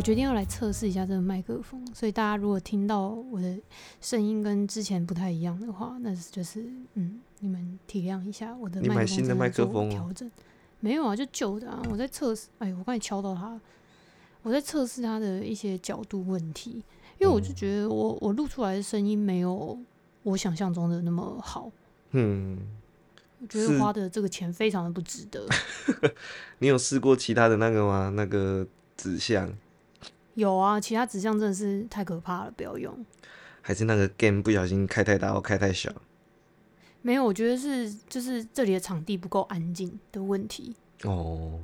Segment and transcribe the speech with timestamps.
[0.00, 3.54] 我决定要来测试一下这个麦克风，所以大家如果听到我的
[4.00, 6.64] 声音跟之前不太一样的话，那就是
[6.94, 8.80] 嗯，你们体谅一下我的。
[8.80, 10.30] 你买新的麦克风调整？
[10.80, 11.82] 没有啊，就旧的啊。
[11.90, 13.60] 我在测试，哎，我刚才敲到它，
[14.42, 16.82] 我在测试它的一些角度问题，
[17.18, 19.78] 因为我就觉得我我录出来的声音没有
[20.22, 21.70] 我想象中的那么好。
[22.12, 22.58] 嗯，
[23.42, 25.46] 我觉得花的这个钱非常的不值得。
[26.60, 28.10] 你有试过其他的那个吗？
[28.16, 29.52] 那个指向？
[30.34, 32.94] 有啊，其他指向真的是太可怕了，不要用。
[33.62, 35.92] 还是那个 game 不小心开太大或开太小？
[37.02, 40.74] 没有，我觉得是就是这里的场地不够安静的问题。
[41.04, 41.60] 哦，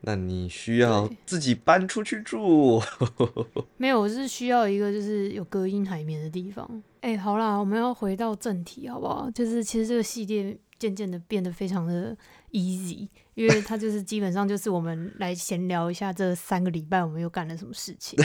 [0.00, 2.80] 那你需要自己搬出去住。
[3.76, 6.82] 没有，我是需要一个就是有隔音海绵的地方。
[7.00, 9.30] 哎，好啦，我们要回到正题好不好？
[9.30, 12.16] 就是其实这个系列渐渐的变得非常的
[12.52, 13.08] easy。
[13.34, 18.18] 因为他就是基本上就是我们来闲聊一下这三个礼拜我们又干了什么事情，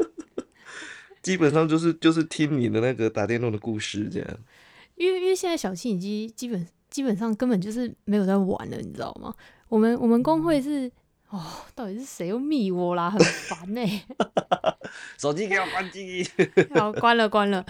[1.22, 4.28] 基本上就是就是听你的那个打电动的故事这样。
[4.96, 9.34] 因为因为现在小七已经基本基本上根本就是没有在玩了，你知道吗？
[9.68, 10.90] 我们我们工会是
[11.28, 11.42] 哦，
[11.74, 13.10] 到底是谁又密我啦？
[13.10, 13.82] 很烦呢。
[15.18, 16.26] 手机给我关机。
[16.74, 17.64] 好，关了关了。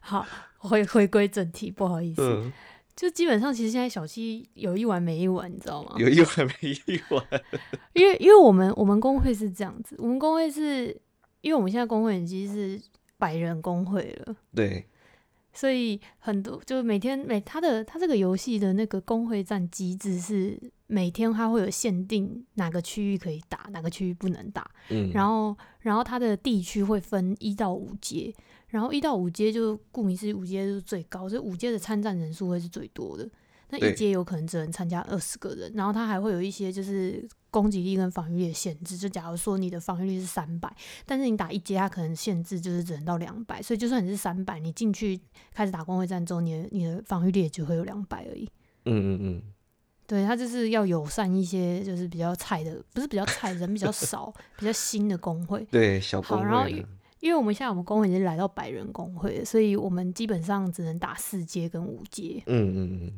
[0.00, 0.24] 好，
[0.58, 2.52] 回回归正题，不好意思。
[2.96, 5.96] 就基本上，其实现在小七有一玩没一玩，你知道吗？
[5.98, 7.42] 有一玩没一玩，
[7.92, 10.96] 因为因为我们我们工会是这样子，我们工会是
[11.40, 12.80] 因为我们现在工会已经是
[13.18, 14.86] 百人工会了，对，
[15.52, 20.56] 所以很多就每天每他的他这个游戏的那个工会战机制是
[20.86, 28.32] 每天他会有限定哪个区域可以打，哪个区域不能打，嗯，然后然后他的地区会分一到五阶。
[28.74, 33.24] 然后一到五阶就顾名思义，五阶就是最高，所以五阶的参战人数会是最多的。
[33.70, 38.96] 那一阶有可能只能参加二十个人，然后它还会有一些就是攻击力跟防御力的限制。
[38.96, 40.68] 就假如说你的防御力是三百，
[41.06, 43.62] 但是你打一阶，它可能限制就是只能到两百。
[43.62, 45.20] 所以就算你是三百，你进去
[45.52, 48.50] 开始打工会战之后，你的你的防御力也只会有两百而已。
[48.86, 49.42] 嗯嗯嗯，
[50.08, 55.64] 对，它就是要友善一些，就是比较菜的，不是比较菜，人比较少，比较新的工会。
[55.70, 56.84] 对，小工会。
[57.24, 62.42] 因为我们现在我们工会已经来到百人工会了，所以我们基本上只能打四阶跟五阶。
[62.44, 63.12] 嗯嗯嗯。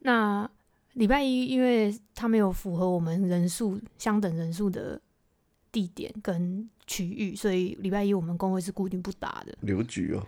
[0.00, 0.50] 那
[0.94, 5.00] 礼拜一，因为他没有符合我们人数相等人数的
[5.70, 9.56] 地点跟区域，所以礼拜一我们工会是固定不打的。
[9.60, 10.26] 留局哦。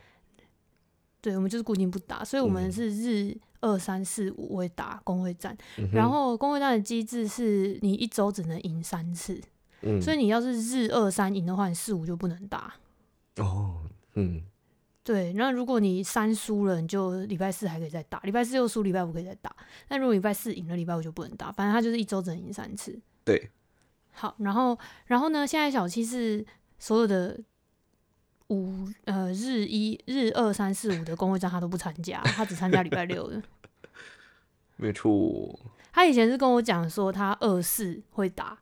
[1.20, 5.58] 对，我们就是固定不打，所以我们是日二三四五会打工会战，
[5.92, 9.42] 然后工会战的机制是你一周只能赢三次。
[10.00, 12.74] 所以你要是日二三赢的话，你四五就不能打。
[13.36, 13.82] 哦，
[14.14, 14.42] 嗯，
[15.04, 15.32] 对。
[15.34, 19.54] 那如果你三输了，你就礼拜四还可以再打；礼拜四又输，礼拜五可以再打。
[19.88, 21.52] 那如果礼拜四赢了，礼拜五就不能打。
[21.52, 22.98] 反正他就是一周只能赢三次。
[23.24, 23.50] 对。
[24.12, 25.46] 好，然后，然后呢？
[25.46, 26.44] 现在小七是
[26.80, 27.38] 所有的
[28.48, 33.40] 五呃日一日二三四五的工会战他都不参加，他只参加礼拜六的。
[34.76, 35.56] 没错。
[35.92, 38.58] 他以前是跟我讲说，他二四会打。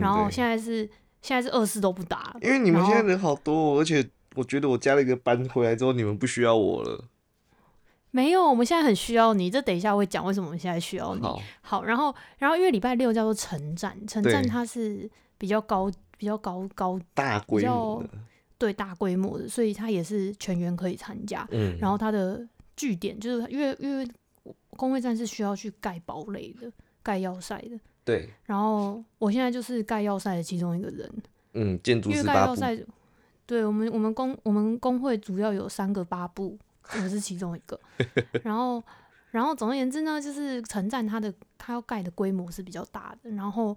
[0.00, 0.88] 然后现在是
[1.22, 7.04] 现在是二四都不打，因为你们现在人好多，而且我觉得我加了一个班回来之后，你们不需要我了。
[8.12, 9.48] 没有，我们现在很需要你。
[9.48, 11.22] 这等一下会讲为什么我们现在需要你。
[11.60, 15.08] 好，然后然后因为礼拜六叫做城战，城战它是
[15.38, 18.08] 比较高、比较高高大规模的，
[18.58, 21.46] 对大规模的，所以它也是全员可以参加。
[21.52, 22.44] 嗯，然后它的
[22.76, 24.04] 据点就是因为因为
[24.70, 26.70] 工会战是需要去盖堡垒的、
[27.04, 27.78] 盖要塞的。
[28.04, 31.10] 对，然后我现在就是盖要塞的其中一个人。
[31.52, 32.78] 嗯，建筑师盖要塞，
[33.44, 36.56] 对我们我们工我们工会主要有三个八部，
[36.94, 37.78] 我是其中一个。
[38.44, 38.82] 然后
[39.30, 43.30] 然后总而言之呢，就是城战它的它要盖的规模是比较大的。
[43.30, 43.76] 然后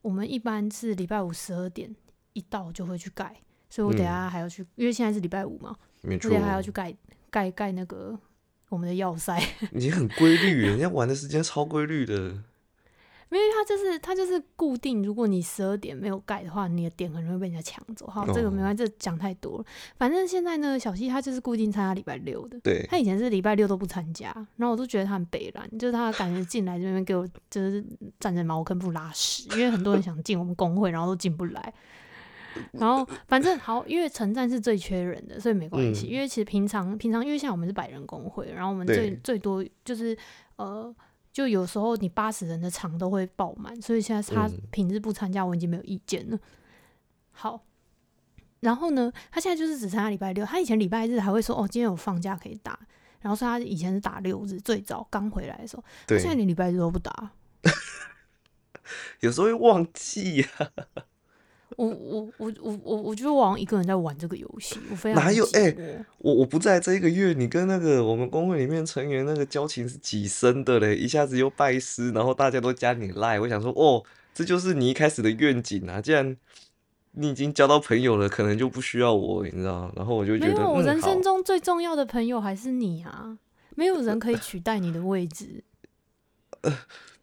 [0.00, 1.94] 我们一般是礼拜五十二点
[2.32, 3.36] 一到就会去盖，
[3.68, 6.94] 所以我等下还要去，因为现在是礼拜五嘛，没错，还要去盖
[7.30, 8.18] 盖盖那个
[8.70, 9.38] 我们的要塞。
[9.72, 12.42] 你很规律，人家玩的时间超规律的。
[13.30, 18.06] 因为它就是它就是固定，如果你十二点没有盖的话，你的点很容易被人家抢走。
[18.06, 19.64] 好，这个没关系，这讲太多了。
[19.96, 22.60] 反正现在呢，小西他就是固定参加礼拜六的。
[22.60, 22.86] 对。
[22.88, 27.84] 他以前是礼拜六都不参加，然后我都觉得他很北蓝，就是他感觉进来这边给我就是
[28.20, 31.74] 站在茅坑不拉屎，因为很多人想进我们工会，然后都进不来。
[32.72, 36.06] 然后反正好，因为城站是最缺人的，所以没关系。
[36.06, 40.16] 因为其实平常平常，因为像我们是百人工会，然后我们最最多就是
[40.56, 40.94] 呃。
[41.34, 46.38] 就有时候你八十人的场都会爆满，所以现在他平日不参加，我已经没有意见了。
[47.32, 47.60] 好，
[48.60, 52.78] 然后呢，他现在就是只参加礼拜六，他以前礼拜日还会说哦，今天有放假可以打，
[53.20, 57.32] 然后说他以前是打六日，最早刚回来的时候，他现在连礼拜日都不打，
[59.18, 60.48] 有时候会忘记呀。
[61.76, 70.94] 我我我我我我觉得我好像一个人在玩这个游戏，我非常哪有哎、哎、我我不在这一个月，你跟那个我们工会里面成员那个交情是几深的嘞？
[70.94, 76.00] 一下子又拜师，然后大家都加你赖，我想说，哦，这就是你一开始的愿景啊！
[76.00, 76.36] 既然
[77.12, 79.92] 你已经交到朋友了，可能就不需要我，你知道？
[79.96, 83.38] 然后我就觉得，没有，我人生，中最重要的朋友还是你啊，
[83.74, 85.64] 没有人可以取代你的位置。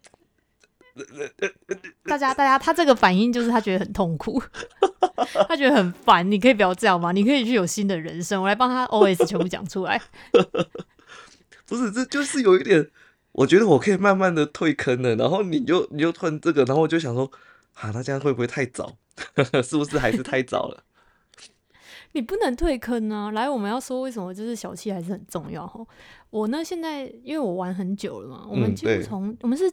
[2.04, 4.42] 大家，大家，他这个反应就是他觉得很痛苦，
[5.48, 6.28] 他觉得很烦。
[6.30, 7.12] 你可以不要这样吗？
[7.12, 8.42] 你可以去有新的人生。
[8.42, 10.00] 我来帮他 OS 全部讲出来。
[11.66, 12.90] 不是，这就是有一点，
[13.32, 17.30] 我觉得我可以慢慢的退坑了，然后你就你就突然这个，然后我就想说，
[17.74, 18.96] 啊，那这样会不会太早？
[19.62, 20.84] 是不是还是太早了？
[22.14, 23.30] 你不能退坑啊！
[23.30, 25.80] 来，我们要说为什么就是小气还是很重要哈。
[26.28, 29.64] 我呢，现在因为我玩很久了嘛，我们几乎从、我们是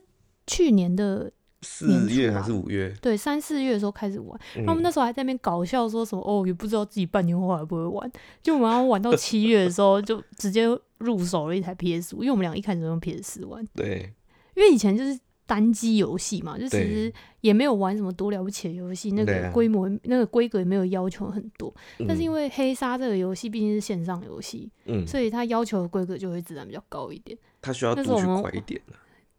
[0.49, 1.31] 去年的
[1.61, 2.91] 四月还是五月？
[2.99, 4.83] 对三四月的时候开始玩，然后我们嗯。
[4.83, 8.11] 那时候还在那边搞笑说什么哦，也不知道自己半年后还不会玩，
[8.41, 10.65] 就我们要玩到七月的时候就直接
[10.97, 14.11] 入手了一台 PS 五，因为我们俩一开始都用 PS 四玩，对，
[14.55, 21.73] 因为以前就是单机游戏嘛，就其实也没有玩什么多了不起的游戏，那个规模、那个规格也没有要求很多。
[22.07, 27.37] 但是因为为黑鲨这个游戏毕竟是线上游戏，嗯，所以它要求的规格就会自然比较高一点。
[27.61, 27.93] 它需要。
[27.95, 28.79] 读取快一点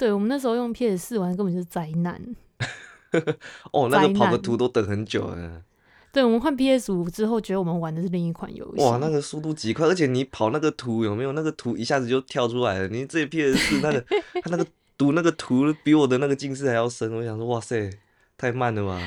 [0.01, 2.19] 对我们那时候用 PS 四玩根本就是灾难。
[3.71, 5.63] 哦，那个跑个图都等很久了。
[6.11, 8.83] 对我们换 PS 五之后，觉得我们玩的是另一款游戏。
[8.83, 11.33] 哇，那个速度极快，而且你跑那个图有没有？
[11.33, 12.89] 那个图一下子就跳出来了。
[12.89, 14.01] 你这 PS 四 那个，
[14.43, 14.67] 它那个
[14.97, 17.13] 读那个图比我的那个近视还要深。
[17.13, 17.91] 我想说，哇塞，
[18.39, 18.99] 太慢了吧？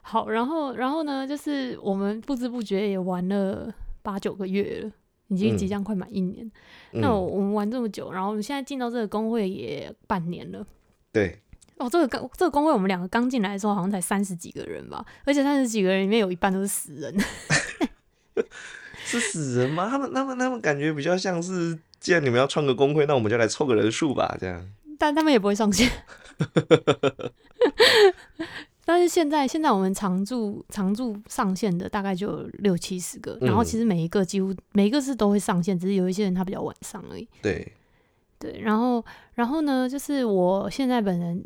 [0.00, 3.70] 好，然后然后呢，就是我们不知不觉也玩了
[4.00, 4.90] 八九个月了，
[5.32, 6.44] 已经嗯即将快满一年。
[6.92, 10.66] 嗯那我我们玩这么久，然后我们现在进到这个工会也半年了。
[11.10, 11.40] 对，
[11.78, 17.14] 哦，这个刚这个工会我们两个刚进来的时候好像才三十几个人吧，而且三十几个人里面有一半都是死人。
[19.04, 19.88] 是死人吗？
[19.90, 24.70] 他们他们他们感觉比较像是，既然你们要创个工会，那我们就来凑个人数吧，这样。
[24.98, 25.90] 但他们也不会上线。
[28.84, 33.64] 但是现在，现在我们常驻常驻上线的大概就有六七十个，然后嗯。
[33.64, 37.26] 其实每一个几乎每一个是都会上线，只是有一些人他比较晚上而已。
[37.40, 37.72] 对，
[38.38, 41.42] 对，然后然后呢，就是我现在本人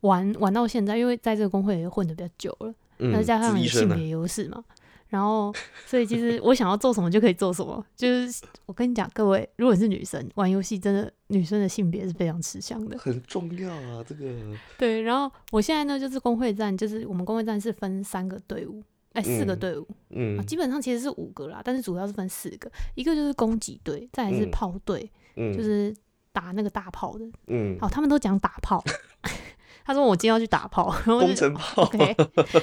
[0.00, 4.64] 玩玩到现在，因为在这个工会也混的比较久了，那嗯，加上有性别优势嘛，
[5.10, 5.52] 然后
[5.84, 7.84] 所以其实我想要做什么就可以做什么。
[7.94, 12.96] 就是我跟你讲，各位，如果你是女生玩游戏，真的女生的性别是非常吃香的。
[12.96, 14.32] 很重要啊，这个。
[14.78, 25.92] 对，然后我现在呢，就是工会战，就是我们工会战是分三个队伍，哎，四个嗯队伍、嗯啊，基本上其实是五个啦，但是主要是分四个，一个就是攻击队，再来是嗯炮队，嗯，就是
[26.32, 27.28] 打那个大炮的。
[27.48, 28.82] 嗯，哦，他们都讲打炮，
[29.84, 31.82] 他说我今天要去打炮，然后工程炮。
[31.82, 32.16] OK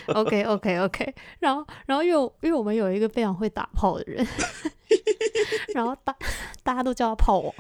[0.07, 4.25] OK OK OK，然后然后因为因为我们有一个非常会打炮的人，
[5.73, 6.15] 然后大
[6.63, 7.53] 大家都叫他炮王。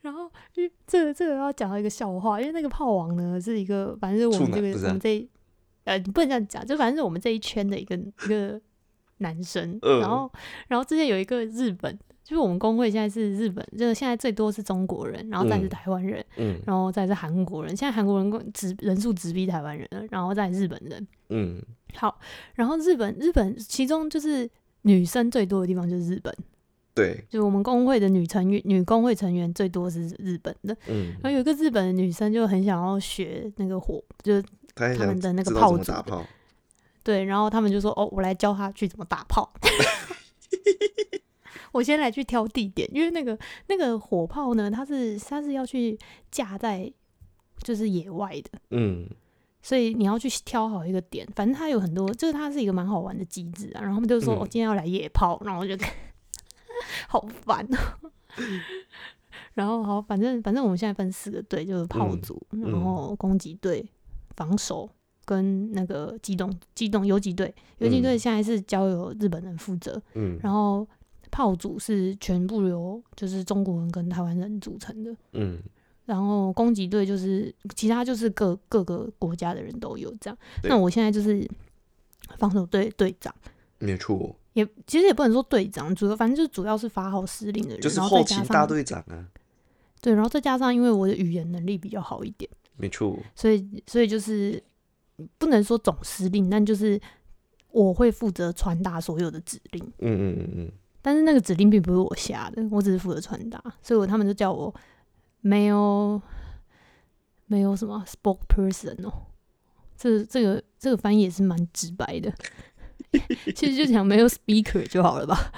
[0.00, 5.26] 然后，因为这个这个要讲到一个笑话，因为那个炮王呢是一个，反正是我们这个我们这一
[5.84, 8.60] 呃，你不能这样讲，就反正是我们这一圈的一个一个
[9.18, 9.78] 男生。
[9.80, 10.30] 嗯然后，
[10.68, 21.06] 然后之前有一个日本，就是我们工会现在是日本，就是现在最多是中国人，然后再是嗯台湾人，嗯然后再是韩国人，现在韩国人共直人数直逼台湾人了，然后再日本人。
[21.28, 21.62] 嗯，
[21.94, 22.18] 好，
[22.54, 24.48] 然后日本日本其中就是
[24.82, 26.34] 女生最多的地方就是日本，
[26.94, 30.74] 对，就是我们工会的女成员女工会成员最多是日本的。
[30.88, 34.42] 嗯然，后有一个日本的女生就很想要学那个火，就是
[34.74, 36.24] 他们的那个炮组的怎么打炮。
[37.02, 39.52] 对，然后他们就说哦，我来教她去怎么打炮。
[41.74, 45.98] 我先来去挑地点，因为那个那个火炮呢，它是它是要去
[46.30, 46.90] 架在
[47.62, 49.08] 就是野外的，嗯
[49.60, 53.80] 所以你要去挑好一个点，反正它有很多，就是它是一个蛮好玩的机制啊。
[53.80, 55.74] 然后他们就说：“嗯我、今天要来野炮。”然后我就
[57.08, 58.10] 好烦哦、
[59.54, 63.88] 然后好，反正反正我们现在分四个队，就是炮嗯组，嗯然后攻击队、
[64.36, 64.86] 防守
[65.24, 67.54] 跟那个机动机动游击队。
[67.78, 70.86] 游击队嗯现在是交由日本人负责，嗯然后
[71.34, 75.16] 炮组是全部由就是中国人跟台湾人组成的。
[75.32, 75.60] 嗯。
[76.06, 80.38] 然后攻击队就是其他就是各各个国家的人都有这样。
[80.62, 81.48] 那我现在就是
[82.36, 83.34] 防守队队长，
[83.78, 89.26] 没错，也其实也不能说队长，主要反正就主要是发号施令的人，就是然后再加上勤大队长啊，
[90.02, 94.62] 对，然后再加上因为我的语言能力比较好一点，没错，所以所以就是
[95.38, 97.00] 不能说总司令，但就是
[97.70, 99.82] 我会负责传达所有的指令。
[100.00, 100.72] 嗯嗯嗯嗯，
[101.06, 104.74] 但是那个指令并不是我下的，我只是负责传达，所以我他们就叫我
[105.42, 106.20] 没有
[107.44, 109.12] 没有什么 spokesperson 哦，
[109.98, 112.32] 这这个这个翻译也是蛮直白的。
[113.54, 115.52] 其实就讲没有 speaker 就好了吧，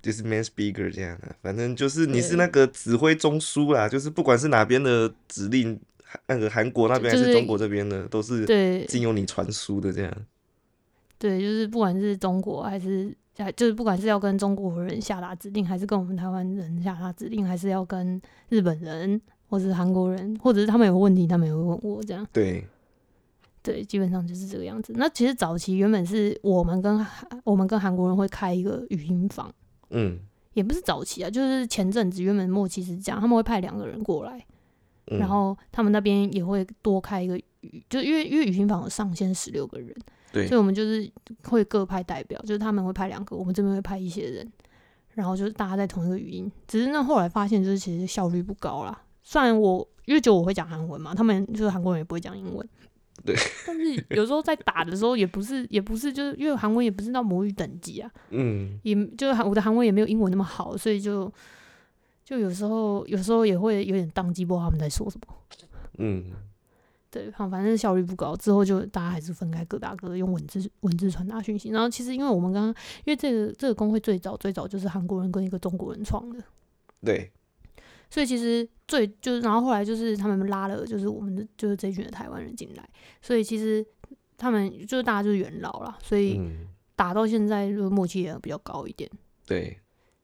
[0.00, 5.78] 就是 man speaker 这样的，反正就是你是那个指挥中枢啦，就是不管是哪边的指令，
[6.28, 8.86] 那个韩国那边还是中国这边的，都是对。
[8.86, 10.26] 经由你传输的这样。
[11.18, 13.14] 对，就是不管是中国还是，
[13.56, 22.26] 就是不管是要跟中国人下达指令，还是跟我们台湾人下达指令，还是要跟日本人或者韩国人，或者是他们有问题，他们也会问我这样。
[22.32, 22.66] 对。
[23.62, 24.92] 对，基本上就是这个样子。
[24.94, 27.06] 那其实早期原本是我们跟
[27.44, 29.50] 我们跟韩国人会开一个语音房，
[29.88, 30.18] 嗯，
[30.52, 34.44] 也不是早期啊，就是前阵子原本末期是这样，他们会派两个人过来，
[35.06, 39.96] 然后他们那边也会多开一个语，就因为因为语音房有上限十六个人，
[40.34, 41.08] 对，所以我们就是
[41.44, 44.52] 会各派代表，就是他们会派两个，我们这边会派一些人，
[45.14, 46.50] 然后就是大家在同一个语音。
[46.66, 49.00] 只是那后来发现，就是其实效率不高啦。
[49.22, 52.68] 虽然我因为就我会讲韩文嘛，他们就是韩国人也不会讲英文。
[53.24, 53.32] 对，
[53.64, 61.32] 但是有时候在打的时候，也不是，也不是，就是因为韩文也不是到母语等级啊，嗯，也就是我的韩文也没有英文那么好，所以就
[62.24, 65.34] 就有时候有时候也会有点当机，不知道他们在说什么。
[65.98, 66.24] 嗯，
[67.14, 71.68] 对，反反正效率不高，之后就大家还是分开各打各的，用文字文字传达讯息。
[71.68, 76.42] 然后其实因为我们刚刚因为这个这个工会最早最早就是韩国人跟一个中国人创的，
[77.04, 77.30] 对。
[78.10, 82.88] 所以其实最就是，然后后来就是他们拉了，就是我们的就是这群的台湾人进来，
[83.20, 83.84] 所以其实
[84.36, 86.40] 他们就是大家就是元老了，所以
[86.94, 89.10] 打到现在就默契也比较高一点。
[89.46, 89.76] 对，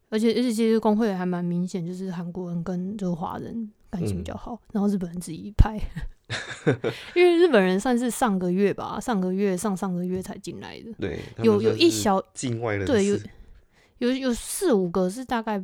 [0.09, 5.77] 而且而且其实工会还蛮明显，就是韩国人跟就是华人感情比较好，然后日本人自己一派，
[7.15, 13.19] 因为日本人算是上个月吧，上个月上上个月才进来的，对，有有一小境外的，对，有
[13.99, 15.63] 有有四五个是大概。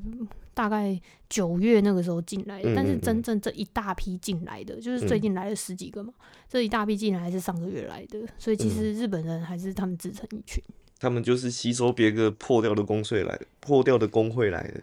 [0.56, 6.10] 大概九月那个时候进来的，但是真正这一大批进来的，就是最近来了十几个嘛。
[6.48, 10.64] 这一大批进来是上个月来的，所以其实日本人还是他们自成一群。
[10.98, 14.82] 他们就是吸收别个破掉的工会来，破掉的工会来的。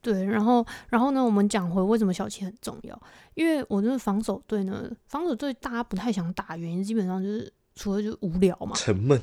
[0.00, 3.02] 对，然后，然后呢，我们讲回为什么小七很重要，
[3.34, 9.20] 因为我就是防守队呢，防守队大家不太想打，原因基本上就是除了就无聊嘛，沉闷。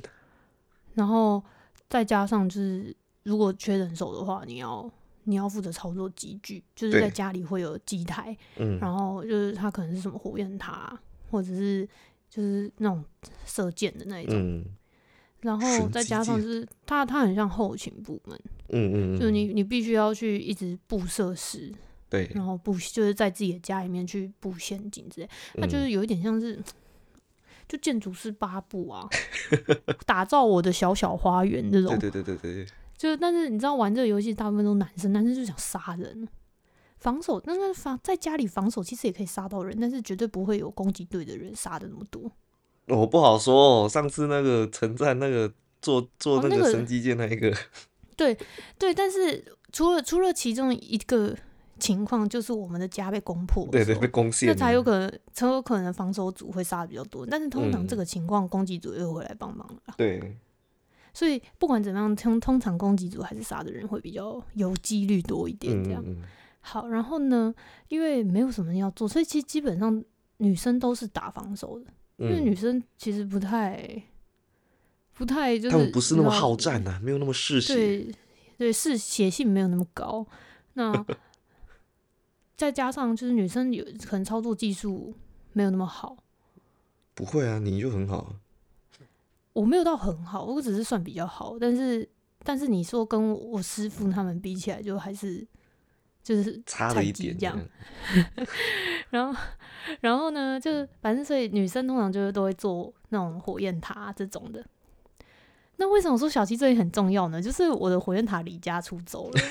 [0.94, 1.44] 然后
[1.90, 4.90] 再加上就是如果缺人手的话，你要。
[5.28, 10.96] 你要负责操作机具，就是在家里会有机台，嗯，然后就是他可能是什么火焰塔，
[11.32, 11.84] 或者是
[12.30, 13.04] 就是那种
[13.44, 14.66] 射箭的那一种，嗯，
[15.42, 18.40] 然后再加上就是它它很像后勤部门，
[18.70, 21.72] 嗯嗯，就是你你必须要去一直布设施，
[22.10, 26.62] 对，然后布就是在自己的家里面去布陷阱之类，它就是有一点像是
[27.68, 29.08] 就建筑师八部啊，
[30.06, 32.68] 打造我的小小花园这种，对对对对对。
[32.98, 36.26] 就是，但是你知道玩这个游戏大部分都男生，男生就想杀人，
[36.98, 42.32] 防守，那个防在家里防守其实也可以杀到人，但是绝对不会有攻击队的人杀的那么多。
[42.88, 45.52] 我不好说哦，上次那个陈战那个
[45.82, 47.52] 做做那个神机剑那一个，
[48.16, 48.38] 对
[48.78, 51.36] 对，但是除了除了其中一个
[51.80, 60.38] 情况，就是我们的家被攻破，对对，被攻陷，那才有可能才有可能防守组会杀的比较多，但是通常这个情况攻击组又会来帮忙了，对。
[61.14, 66.04] 所以不管怎么样，通通常攻击组还是杀的人会比较有几率多一点这样。
[66.60, 67.56] 好，然后呢，
[67.88, 70.04] 因为没有什么要做，所以其实基本上
[70.40, 71.86] 女生都是打防守的，
[72.18, 74.02] 因为女生其实不太
[75.14, 78.16] 不太就是他们不是那么好战呐，没有那么嗜血，对
[78.58, 80.26] 对，嗜血性没有那么高。
[80.74, 81.06] 那
[82.56, 85.14] 再加上就是女生有可能操作技术
[85.54, 86.18] 没有那么好，
[87.14, 88.36] 不会啊，你就很好。
[89.54, 92.08] 我没有到很好，我只是算比较好，但是
[92.44, 95.46] 但是你说跟我师傅他们比起来，就还是
[96.26, 97.58] 就是差了一点这样。
[99.12, 99.40] 然后
[100.02, 104.66] 然后呢，就是反正所以女生通常就是都会做那种火焰塔这种的。
[105.78, 107.42] 那为什么说小七这里很重要呢？
[107.42, 109.42] 就是我的火焰塔离家出走了，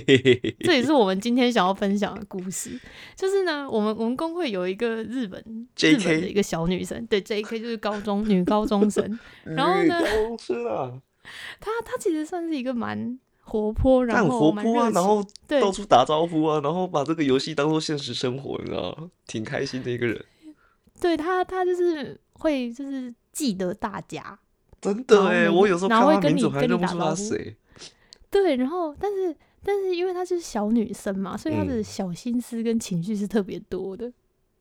[0.64, 2.80] 这也是我们今天想要分享的故事。
[3.14, 5.38] 就是呢，我们我们工会有一个日本
[5.78, 9.18] 日本的一个小女生，对，J K 就是高中女高中生。
[9.44, 10.00] 然后呢，
[11.60, 15.24] 她她其实算是一个蛮活泼，然后蛮活泼啊，然后
[15.60, 19.10] 到处打招呼啊，然后把这个游戏当做现实生活，你知道吗？
[19.26, 20.24] 挺开心的一个人。
[21.00, 24.38] 对他，他就是会就是记得大家。
[24.80, 27.56] 真的哎，我有时候看他名字还认不出他谁。
[28.30, 34.12] 对，然后但是但是因为她是小女生嘛，所以她的小心思跟情绪是特别多的。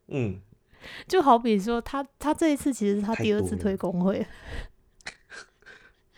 [0.08, 0.40] 嗯，
[1.08, 4.26] 就好比说，她她这一次其实是她第二次推工会。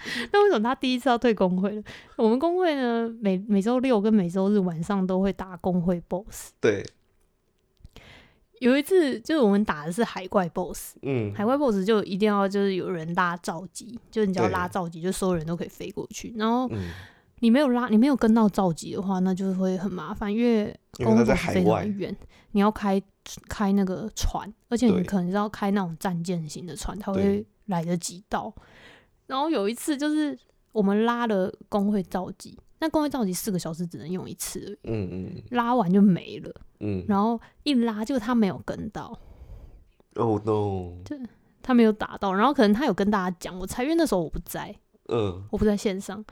[0.31, 1.83] 那为什么他第一次要退工会呢？
[2.15, 6.51] 我们工会呢，每每周六跟每周日晚上都会打工会 BOSS。
[6.59, 6.85] 对。
[8.59, 16.33] 有一次就是我们打的是海怪 BOSS，嗯，海怪 BOSS 就一定要就是有人拉召集，就是你只要拉召集，就所有人都可以飞过去。
[16.37, 16.89] 然后嗯，
[17.41, 22.15] 你没有拉，你没有跟到召集的话，那就会很麻烦，因为因为它在 BOSS 非常海外的远，
[22.53, 22.99] 你要开
[23.49, 28.51] 开那个船，而且你可能是要开那种战舰型的船，它对会来得及到。
[29.27, 30.37] 然后有一次就是
[30.71, 36.51] 我们拉了工会召集，那工会召集四个小时只能用一次嗯嗯拉完就没了。
[36.81, 39.17] 嗯，然后一拉，就他没有跟到，
[40.15, 41.17] 哦 no，就
[41.63, 44.75] 他没有打到，然后可能他有跟大家讲，我猜，因为那时候我不在，
[45.07, 46.23] 嗯，我不在线上，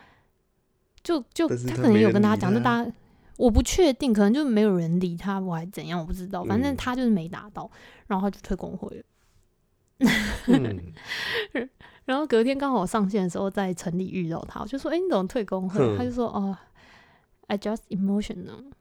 [1.01, 2.91] 就就他他可能有跟大家讲，就大家
[3.37, 7.71] 我不确定，可能就没有人理他，我还怎样，我不知道，反正嗯他就是没打到，
[8.05, 9.03] 然后他就退工会了。
[10.47, 10.93] 嗯，
[12.05, 16.57] 然后隔天刚好上线的时候，在城里遇到他，我就说：“哎、你怎么退工会？”哼他就说：“哦
[17.47, 18.71] ，I just emotional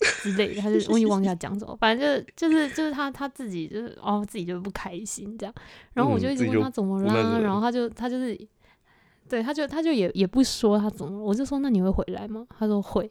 [0.22, 5.54] 之类的。”他就我已经忘记他讲什么，反正就是就是就是他他自己就是哦自己就不开心这样。
[5.92, 8.38] 然后我嗯就一直问他怎么啦，然后他就他就是
[9.28, 13.10] 对他就他就也也不说他怎么了，我就说：“那你会回来吗？”他说会。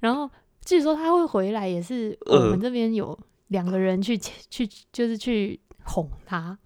[0.00, 0.30] 然后
[0.64, 3.18] 据说他会回来，也是我们呃这边有
[3.48, 6.58] 两个人去去就是去哄他。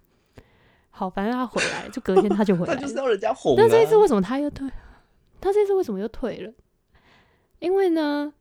[0.91, 2.79] 好，反正他回来，就隔天他就回来了。
[2.79, 3.63] 他就是要人家哄啊。
[3.63, 4.69] 那这一次为什么他又退？
[5.39, 6.53] 他这次为什么又退了？
[7.59, 8.31] 因为呢，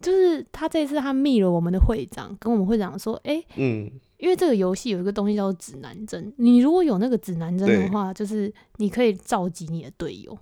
[0.00, 10.36] 就是他这次他密了我们的会长，跟我们会长说，哎、嗯，因为这个游戏有一个东西叫做指南针，你如果有那个指南针的话，就是你可以召集你的队友。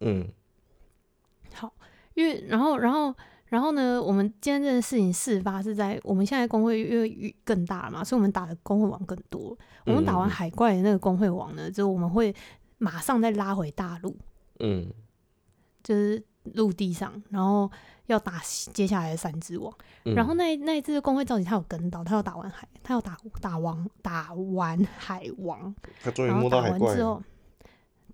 [0.00, 0.26] 嗯
[1.52, 1.72] 好，
[2.14, 3.14] 因为然后然后
[3.50, 9.54] 然后呢，我们今天这件事情事发是在我们现在工会越越更大了嘛，所以我们打的工会网更多。
[9.84, 12.34] 我们打完嗯海怪的那个工会网呢，就我们会
[12.78, 14.16] 马上再拉回大陆。
[14.60, 14.90] 嗯
[15.82, 16.22] 就是
[16.54, 17.70] 陆地上，然后
[18.06, 18.34] 要打
[18.72, 19.72] 接下来的三只王。
[20.04, 27.22] 嗯，然后那那一次工会召集，他有跟到，他要打完海，他要打打王打完海王，他终于然后打摸到海怪之后，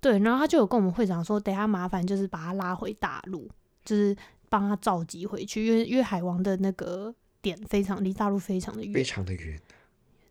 [0.00, 3.50] 对，然后他就有跟我们会长说，等下麻烦就是把他拉回大陆，
[3.84, 4.16] 就是
[4.48, 9.60] 帮他召集回去，因为因为海王的那个点非常离大陆非常的远非，常的远。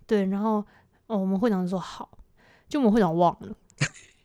[0.08, 0.64] 对，然后
[1.08, 2.10] 哦，我们会长就说好，
[2.68, 3.56] 就我们会长忘了。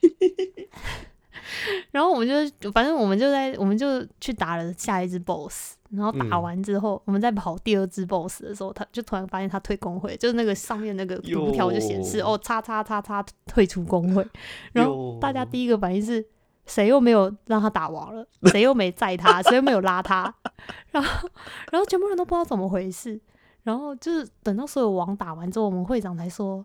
[1.90, 14.26] 然后我们就，反正我们就在，我们就去打了下一只 BOSS，然后打嗯完之后，我们在跑第二只 BOSS 的时候，他就突然发现他退工会，就是那个上面那个图条就显示哦，叉叉叉叉退出工会，
[14.72, 16.26] 然后大家第一个反应是。
[16.70, 18.24] 谁又没有让他打王了？
[18.44, 19.42] 谁又没载他？
[19.42, 20.32] 谁又没有拉他？
[20.92, 21.28] 然后，
[21.72, 23.20] 然后全部人都不知道怎么回事。
[23.64, 26.64] 然后就是等到所有王打完之后，我们会长才说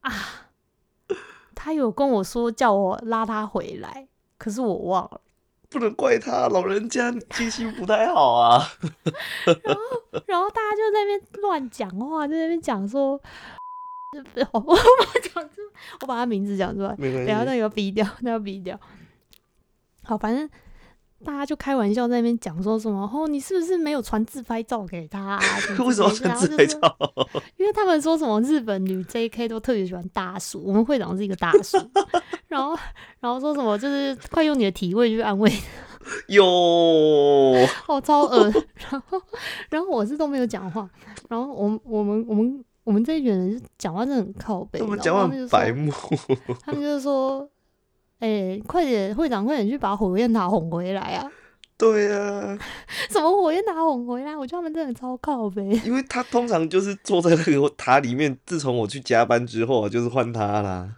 [0.00, 0.12] 啊，
[1.54, 4.06] 他有跟我说叫我拉他回来，
[4.36, 5.20] 可是我忘了。
[5.70, 8.62] 不能怪他，老人家记性不太好啊。
[9.46, 9.80] 然后
[10.26, 13.12] 然后大家就在那边乱讲话，就在那边讲说，
[14.52, 15.62] 我我把讲出，
[16.02, 17.26] 我把他名字讲出来，没关系。
[17.26, 18.78] 等一下那个逼掉，那个逼掉。
[20.04, 20.48] 好，反正
[21.24, 25.40] 大家就开玩笑在那边讲说什么哦，你是不是没有传自拍照给他、 啊？
[25.84, 26.66] 为什么传自拍？
[26.66, 26.96] 照？
[27.56, 31.78] 因为他们说什么日本女 JK 都特别喜欢大叔，我们会长是一个大叔，
[32.48, 32.76] 然后
[33.20, 35.50] 然后说什么就是快用你的体位去安慰
[36.28, 37.54] 哟，
[37.86, 38.50] 好，超恶。
[38.90, 39.20] 然后，
[39.70, 40.86] 然后我是都没有讲话。
[41.30, 45.90] 然后我们我们我们我们这一群人讲话真的很靠背，他们讲话白目。
[46.62, 47.48] 他们就是说，
[48.24, 51.30] 哎、快点，会长，快点去把火焰塔哄回来啊！
[51.76, 52.58] 对啊，
[53.10, 54.34] 什么火焰塔哄回来？
[54.34, 55.62] 我觉得他们真的超靠背。
[55.84, 58.34] 因为他通常就是坐在那个塔里面。
[58.46, 60.96] 自从我去加班之后啊，就是换他啦。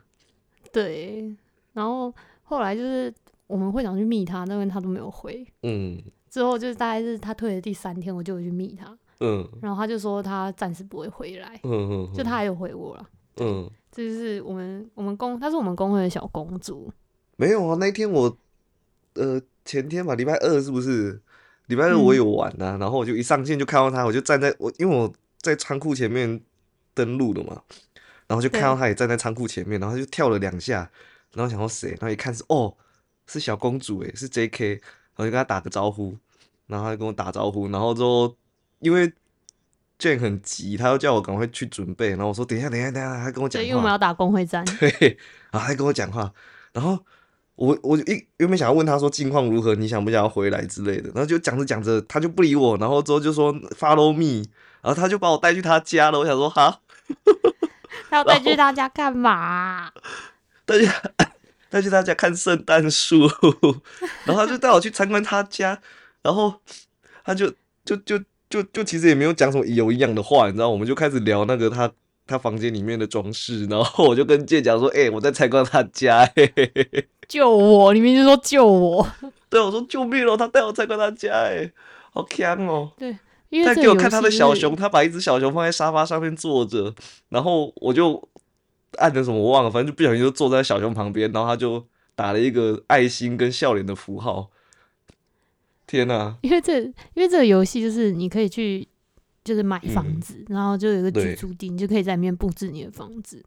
[0.72, 1.34] 对，
[1.72, 3.12] 然后后来就是
[3.48, 5.44] 我们会长去密他，那边他都没有回。
[5.64, 13.04] 嗯之后就是大概是他退的第三天，我就有去密他，嗯然后他就说他暂时不会回来，嗯嗯，就他还有回我了。
[13.40, 16.92] 嗯这就是我们我们公，他是我们工会的小公主。
[17.36, 17.76] 没有啊。
[17.78, 18.36] 那一天我
[19.14, 21.22] 呃前天吧，礼拜二是不是？
[21.66, 26.40] 礼拜二我有玩呐、然后我就一上线就看到他，我就站在我因为我在仓库前面
[26.94, 27.60] 登录的嘛，
[28.28, 30.88] 然后就看到对他也站在仓库前面，然后就跳了两下，
[31.32, 32.76] 然后想说谁，然后一看是哦
[33.26, 34.80] 是小公主诶，是 J.K，然
[35.16, 36.16] 后就跟他打个招呼，
[36.68, 38.36] 然后他就跟我打招呼，然后之后
[38.78, 39.12] 因为
[39.98, 44.64] Jane 很急，他要叫我赶快去准备，然后我说等一下等一下等一下，他跟我讲对，因为我们，要打工会战。
[44.78, 44.88] 对，
[45.50, 46.32] 然后他还跟我讲话，
[46.72, 47.04] 然后
[47.56, 54.44] 我我一原本想要问他说近况如何，你想不想要回来之类的，然后就讲着讲着他就不理我，然后之后就说 follow me，
[54.82, 56.80] 然后他就把我带去他家了，我想说哈，
[58.10, 59.90] 他要带去他家干嘛？
[60.66, 60.88] 带去
[61.70, 63.20] 带去他家看圣诞树，
[64.24, 65.80] 然后他就带我去参观他家，
[66.22, 66.60] 然后
[67.24, 67.50] 他就
[67.84, 68.18] 就就
[68.50, 71.90] 就就其实也没有讲什么有营养的话，你知道，我们就开始聊那个他
[72.26, 76.28] 他房间里面的装饰，然后我就跟健讲说，哎，我在参观他家，
[77.28, 77.94] 救我！
[77.94, 79.06] 你明明说救我，
[79.48, 81.70] 对我说救命哦，他带我参观他家，哎，
[82.12, 82.90] 好强哦。
[82.98, 83.16] 对，
[83.48, 86.94] 因为他给我看他的小熊，他把一只小熊放在沙发上面坐着，
[87.28, 88.28] 然后我就
[88.98, 94.50] 按的什么我忘了，反正就不小心就坐在小熊旁边，然后他就打了一个爱心跟笑脸的符号。
[95.86, 96.34] 天呐！
[96.42, 98.88] 因为这，因为这个游戏就是你可以去，
[99.46, 103.40] 就是买房子，然后就有一个居住地，你就可以在里面布置你的房子。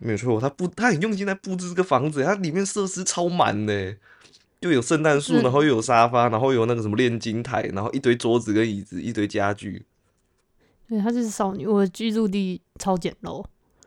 [0.00, 3.96] 没错，他布他很用心在布置这个房子，它里面设施超满的，
[4.60, 9.84] 又有圣诞树，然后又有沙发，然后有那个什么炼金台，然后一堆桌子跟椅子，一堆家具。
[10.88, 13.44] 对，他是少女，我的居住地超简陋。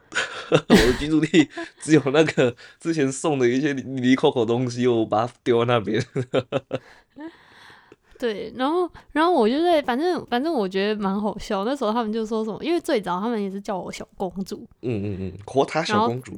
[0.49, 1.49] 我的居住地
[1.81, 6.01] 只有那个之前送的一些离离扣扣东西，我把它丢在那边。
[8.19, 11.63] 对，然后，然后我就在，反正，反正我觉得蛮好笑。
[11.65, 16.33] 那时候他们就说什么，因为最早他们也是叫我小公主，嗯嗯嗯，活塔小公主。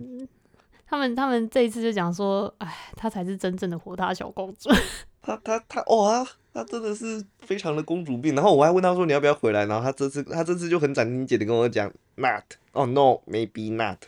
[0.86, 4.70] 他们他们这一次就讲说，哎，她才是真正的活塔小公主。
[5.22, 8.34] 她她她，哇，她真的是非常的公主病。
[8.34, 14.04] 然后我还问她说你要不要回来，然后她这次她这次就很斩钉截铁跟我讲，not，哦，no，maybe not。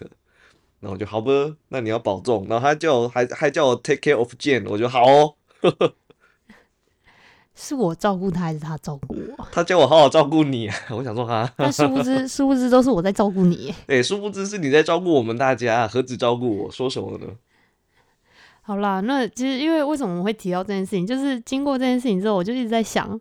[0.79, 1.31] 然后我就好吧，
[1.69, 2.47] 那你要保重。
[2.49, 5.35] 然后她叫我还还叫我 take care of Jane，我就好哦。
[7.53, 9.47] 是我照顾他，还是他照顾我？
[9.51, 11.47] 他叫我好好照顾你， 我想说哈。
[11.57, 13.73] 但殊不知， 殊不知都是我在照顾你。
[13.87, 16.71] 哎，殊不知是你在照顾我们大家，何止照顾我？
[16.71, 17.27] 说什么呢？
[18.61, 23.19] 好啦，那其实因为为什么我会提到这件事情，就是经过这件事情之后，我就一直在想，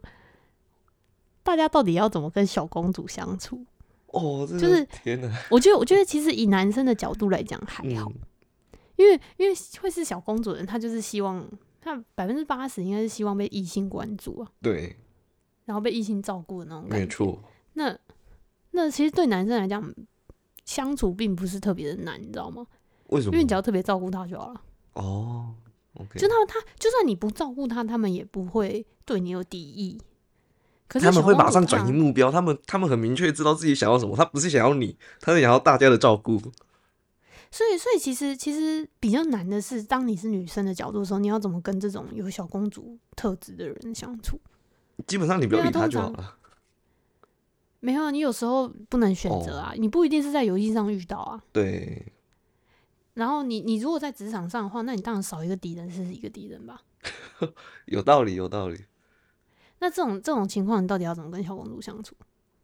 [1.42, 3.64] 大家到底要怎么跟小公主相处？
[4.06, 5.28] 哦，就是天哪！
[5.50, 8.12] 我觉得，我觉得其实以男生的角度来讲还好，
[8.96, 11.44] 因为因为会是小公主的人，他就是希望。
[11.80, 14.96] 他百分之八十应该是希望被异性关注啊，对，
[15.64, 17.04] 然后被异性照顾的那种感觉。
[17.04, 17.42] 没错。
[17.72, 17.96] 那
[18.72, 19.92] 那其实对男生来讲，
[20.64, 22.66] 相处并不是特别的难，你知道吗？
[23.08, 23.32] 为什么？
[23.32, 24.62] 因为你只要特别照顾他就好了。
[24.92, 25.54] 哦
[25.94, 26.18] ，OK。
[26.18, 30.00] 就他们，他就算你不照顾他，他们也不会对你有敌意。
[30.86, 36.40] 可是他们会马上转移目标，他们他们很明确知道自己想要什么，他不是想要你，他是想要大家的照顾。
[37.50, 44.40] 所以，所以其实其实比较难的是，当你是女生的角度的时候，你要怎么跟这种有小公主特质的人相处？
[45.06, 46.36] 基本上你不要理他就好了。
[47.80, 51.42] 没有啊，你有时候不能选择啊，你不一定是在游戏上遇到啊。
[51.52, 52.12] 对。
[53.14, 56.82] 然后你你如果在职场上的话，那你当然少一个敌人是一个敌人吧？
[57.86, 58.84] 有道理，有道理。
[59.80, 62.14] 那这种这种情况，你到底要怎么跟小公主相处？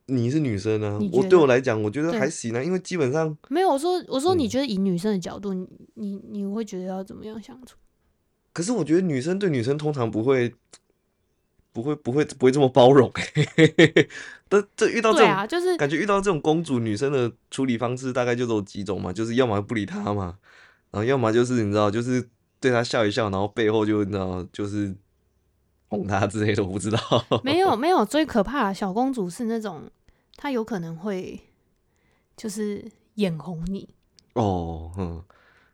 [0.06, 7.76] 你是女生啊，我对我来讲，我觉得还行啊，因为基本上没有我说我说你觉得以女生的角度，你你你会觉得要怎么样相处？
[8.52, 10.54] 可是我觉得女生对女生通常不会
[11.72, 13.10] 不会不会不会这么包容，
[14.48, 20.38] 但这遇到这种啊就是感觉遇到这种公主女生的处理方式大概就有几种嘛，就是要么不理她嘛，
[20.92, 22.26] 然后要么就是你知道就是
[22.60, 24.94] 对她笑一笑，然后背后就你知道就是
[25.88, 26.98] 哄她之类的，我不知道。
[27.42, 29.82] 没有没有，最可怕的小公主是那种。
[30.36, 31.40] 他有可能会
[32.36, 33.88] 就是眼红你
[34.34, 35.24] 哦，嗯，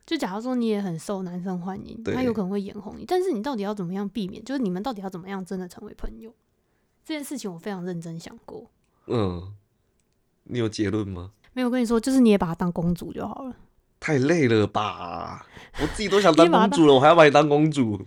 [0.07, 4.44] 就假如说你也很受男生欢迎，他有可能会眼红你，但是你到底要怎么样避免？
[4.44, 6.33] 就是你们到底要怎么样真的成为朋友？
[7.05, 8.70] 这件事情我非常认真想过。
[9.09, 9.55] 嗯，
[10.44, 11.33] 你有结论吗？
[11.53, 13.57] 没有，跟你说，就是你也把她当公主就好了。
[14.03, 15.47] 太累了吧！
[15.81, 18.05] 我自己都想当公主了，我还要把你当公主。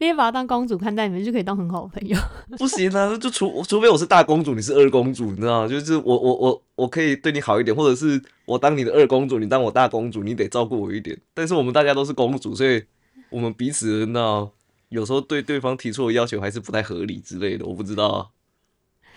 [0.00, 2.18] 你也把她当公主看待，你们就可以当很好的朋友。
[2.58, 5.68] 不行啊，就除除非我是大公主，你是二公主，你知道吗？
[5.68, 11.16] 就是我我我我可以对你好一点，或者是我当你的二公主，你当我大公主，你得照顾我一点。
[11.32, 12.82] 但是我们大家都是公主，所以
[13.30, 14.50] 我们彼此那
[14.88, 18.32] 有时候对对方提出的要求还是不太合理之类的，我不知道。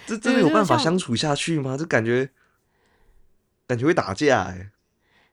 [0.05, 1.75] 这真的有办法相处下去吗？
[1.75, 2.29] 这感觉
[3.65, 4.69] 感觉会打架哎。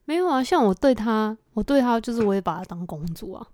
[0.06, 3.46] 没有啊，像我对他，我对他就是我也把他当公主啊，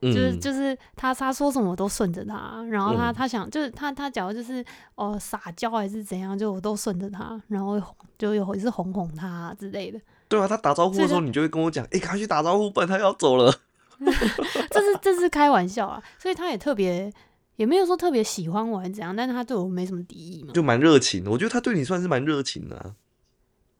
[0.00, 7.82] 就是就是他他说什么我都顺着他，然后他他想就是他他假如就是哦撒娇还是怎样，就我都顺着他，然后
[8.18, 9.98] 就有一次哄哄他之类的。
[10.28, 13.52] 对啊，他打招呼的时候你就会跟我讲，哎，赶快去打招呼，不然他要走了。
[13.98, 17.10] 这是这是开玩笑啊，所以他也特别
[17.56, 21.30] 也没有说特别喜欢我还是怎样，但是他对我没什么敌意嘛，就蛮热情的。
[21.30, 22.94] 我觉得他对你算是蛮热情的。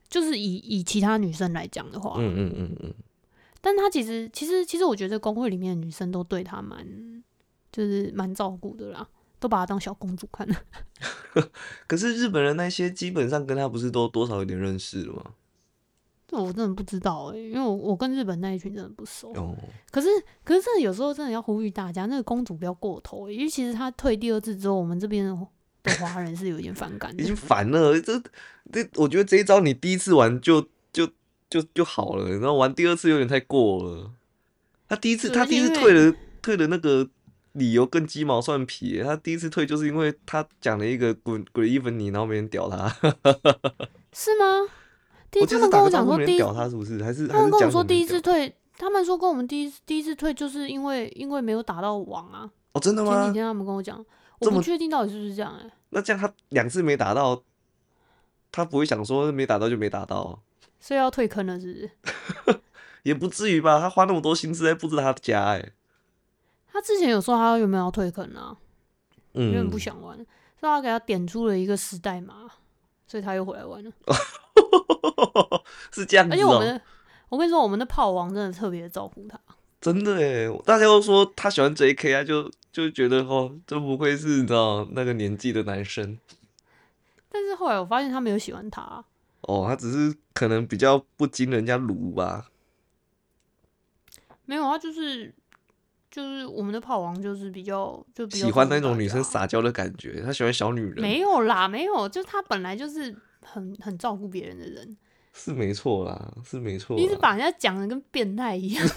[0.08, 2.94] 就是以以其他女生来讲的话，嗯嗯嗯嗯，
[3.60, 6.86] 但他其实其实其实我觉得工会里面的女生都对他蛮
[7.72, 9.08] 就是蛮照顾的啦，
[9.40, 10.46] 都把她当小公主看。
[11.88, 15.24] 可是日本人那些基本上跟他不是都多少有点认识了吗？
[16.26, 19.32] 这我真的不知道哎，因为我我跟日本那一群真的不熟。
[19.34, 19.54] 哦，
[19.90, 20.08] 可是
[20.42, 25.36] 可是真的有时候真的要呼吁大家，那个公主不要过头，因为其实她退第二次之后，我们这边
[25.84, 28.00] 的华人是有点反感， 已经烦了。
[28.00, 28.18] 这
[28.72, 31.06] 这，我觉得这一招你第一次玩就就
[31.48, 34.10] 就就好了，然后玩第二次有点太过了。
[34.88, 37.08] 他第一次他第一次退了退了那个
[37.52, 42.88] 理由更鸡毛蒜皮，他第一次退就是因为他讲了一个滚滚伊芬尼，然后没人屌他，
[44.12, 44.68] 是吗？
[45.40, 47.02] 我他们跟我讲说第一屌他是不是？
[47.02, 52.48] 还是他们跟我说第一次退，他们说跟我们第一第一次退就是因为因为没有打到网啊。
[52.72, 53.24] 哦，真的吗？
[53.24, 54.04] 前几天他们跟我讲，
[54.44, 55.70] 我不确定到底是不是这样哎。
[55.90, 57.42] 那这样他两次没打到，
[58.50, 60.40] 他不会想说没打到就没打到，
[60.80, 61.90] 所以要退坑了是
[62.44, 62.60] 不是？
[63.04, 65.72] 也不至于吧，他花那么多心思在布置他的家哎。
[66.72, 68.56] 他之前有说他有没有要退坑啊？
[69.34, 70.24] 嗯，有点不想玩，所
[70.60, 72.50] 以他给他点出了一个时代码，
[73.06, 73.90] 所以他又回来玩了。
[75.92, 76.34] 是这样子。
[76.34, 76.80] 而且我们，
[77.28, 79.38] 我跟你说，我们的炮王真的特别照顾他。
[79.84, 82.14] 真的哎，大家都说他喜欢 J.K.
[82.14, 86.18] 啊，就就觉得哦，真不愧是你知道那个年纪的男生。
[87.28, 89.04] 但是后来我发现他没有喜欢他。
[89.42, 92.46] 哦，他只是可能比较不经人家炉吧。
[94.46, 95.30] 没有啊，就是
[96.10, 101.02] 就是我们的炮王就是比较就喜欢那种女生撒娇的感觉，他喜欢小女人。
[101.02, 104.96] 没有啦，没有，就他本来就是很很照顾别人的人。
[105.34, 106.96] 是没错啦，是没错。
[106.96, 108.88] 你是把人家讲的跟变态一样。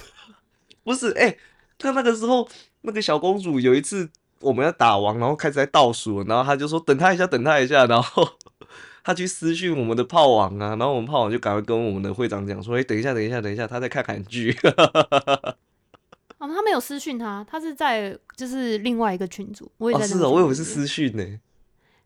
[0.87, 1.35] 不是，哎，
[1.77, 2.47] 他那个时候
[2.83, 8.25] 那个小公主有一次我们要打王，然后开始在倒数，然后他就说等他一下，等他一下，然后
[9.03, 14.55] 他去私讯我们的炮王啊，然后我们炮王就赶快跟我们的会长讲说，哎，等一下，等一下，等一下，他在看韩剧。
[16.39, 20.07] 哦，他没有私讯他，他是在就是另外一个群组，我也在。
[20.07, 21.39] 是哦，我以为是私讯呢。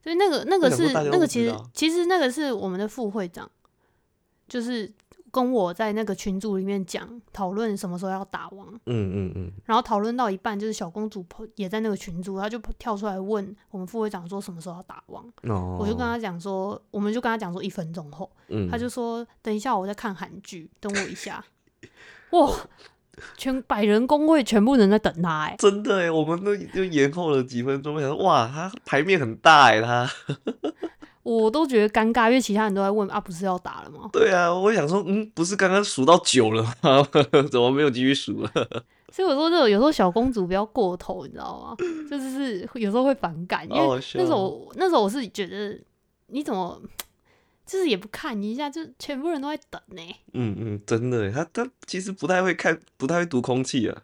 [0.02, 3.48] 所以那个那个是那个其实其实那个是我们的副会长，
[4.48, 4.92] 就是。
[5.32, 21.44] 跟我在那个群组里面讲讨论什么时候要打王，嗯嗯嗯，然后讨论到一半，就是小公主也在那个群组，她就跳出来问我们副会长说什么时候要打王，哦，我就跟她讲说，我们就跟她讲说一分钟后，嗯，他就说等一下我在看韩剧，等我一下，
[22.32, 22.54] 哇，
[23.38, 30.10] 全百人工会全部人在等他，哎，真的哎，我们都就延后了几分钟，想说哇，他牌面很大哎，他。
[31.24, 34.10] 我都觉得尴尬，因为其他人都在问啊，不是要打了吗？
[34.12, 37.08] 对啊，我想说，嗯，不是刚刚数到九了吗？
[37.52, 38.52] 怎么没有继续数了？
[39.12, 41.76] 所以我说，这种有时候小公主不要过头，你知道吗？
[42.10, 45.78] 就是是有时候会反感，因为那时候那时候我是觉得
[46.28, 46.82] 你怎么
[47.66, 50.02] 就是也不看一下，就全部人都在等呢。
[50.34, 54.02] 嗯嗯，真的，他他其实不太会看，不太会读空气啊，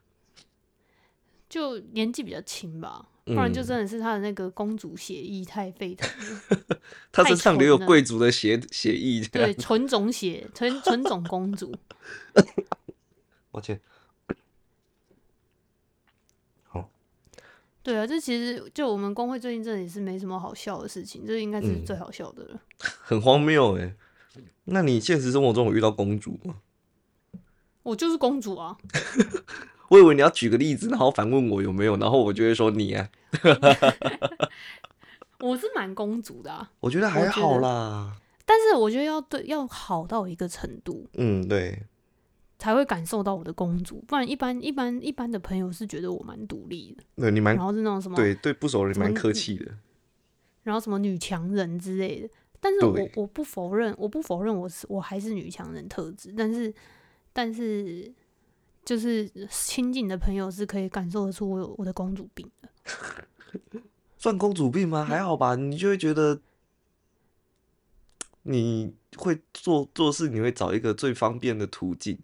[1.50, 3.06] 就年纪比较轻吧。
[3.28, 6.80] 不然就真的是他的那个公主血意太沸腾了，
[7.12, 11.76] 他身上留有贵族的血血意，对，纯种血，纯纯种公主。
[13.52, 13.80] 抱歉。
[16.64, 16.90] 好。
[17.84, 22.62] 对啊，这其实就我们工会最近真的也是没什么好笑的事情，这应该是最好笑的了。
[22.80, 23.94] 很荒谬哎，
[24.66, 26.62] 那你现实生活中有遇到公主吗？
[27.84, 28.78] 我就是公主啊。
[29.90, 33.10] 我以为你要举个例子，然后反问我有没有，然后我就会说你啊。
[35.40, 38.18] 我是蛮公主的，我觉得还好啦。
[38.44, 41.84] 但是我觉得要对要好到一个程度，嗯，对，
[42.58, 44.04] 才会感受到我的公主。
[44.08, 49.72] 不然一般一般一般的朋友是觉得我蛮独立的，对你蛮，然后是那种什么对对不熟人蛮客气的，
[50.64, 52.30] 然后什么女强人之类的。
[52.60, 56.74] 但是我我不否认，我不否认我是我还是女强人特质，但是
[57.32, 58.12] 但是。
[58.88, 63.82] 就是亲近的朋友是可以感受得出我有我的公主病的，
[64.18, 65.04] 算公主病吗？
[65.04, 66.40] 还好吧，你就会觉得
[68.44, 72.18] 你会做做事，你会找一个最方便的途径，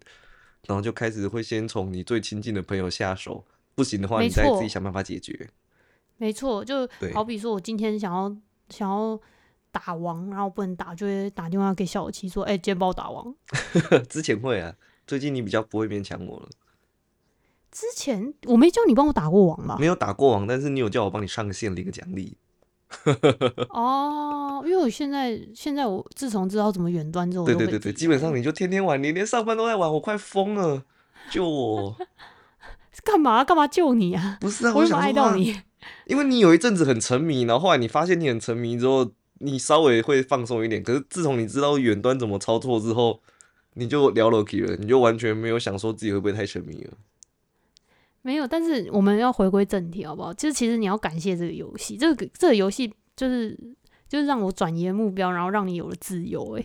[0.66, 5.50] 然后就开始会先从你最亲近的朋友下手，不行的话，你再自己想办法解决。
[6.16, 8.34] 没错，就好比说我今天想要
[8.70, 9.20] 想要
[9.70, 13.34] 打王，然后不能打，就会打电话给小七说：“哎，今天帮我打王。
[14.08, 14.74] ”之前会啊。
[15.06, 16.48] 最近你比较不会勉强我了。
[17.70, 19.76] 之前我没叫你帮我打过网吧？
[19.80, 22.36] 没有打过网，但是你有叫我帮你上线的一个奖励。
[23.70, 30.84] 哦，因为我现在现在我自从知道怎么远端之后，对对对对，基本上你就天天玩，你连上班都在玩，我快疯了，
[31.30, 31.96] 救我！
[33.02, 34.38] 干嘛干嘛救你啊？
[34.40, 35.60] 不是啊，我想爱到你，
[36.06, 40.80] 因为你有一阵子很沉迷，然后后来你发现你很沉迷之后，你稍微会放松一点。
[40.80, 43.20] 可是自从你知道远端怎么操作之后，
[43.74, 46.92] 你就聊 Loki 了，你就完全没有想说自己会不会太沉迷了。
[48.22, 50.32] 没有，但是我们要回归正题，好不好？
[50.32, 53.54] 就是其实你要感谢这个游戏，这个这个游戏就是
[54.08, 56.56] 就是让我转移目标，然后让你有了自由。
[56.56, 56.64] 哎，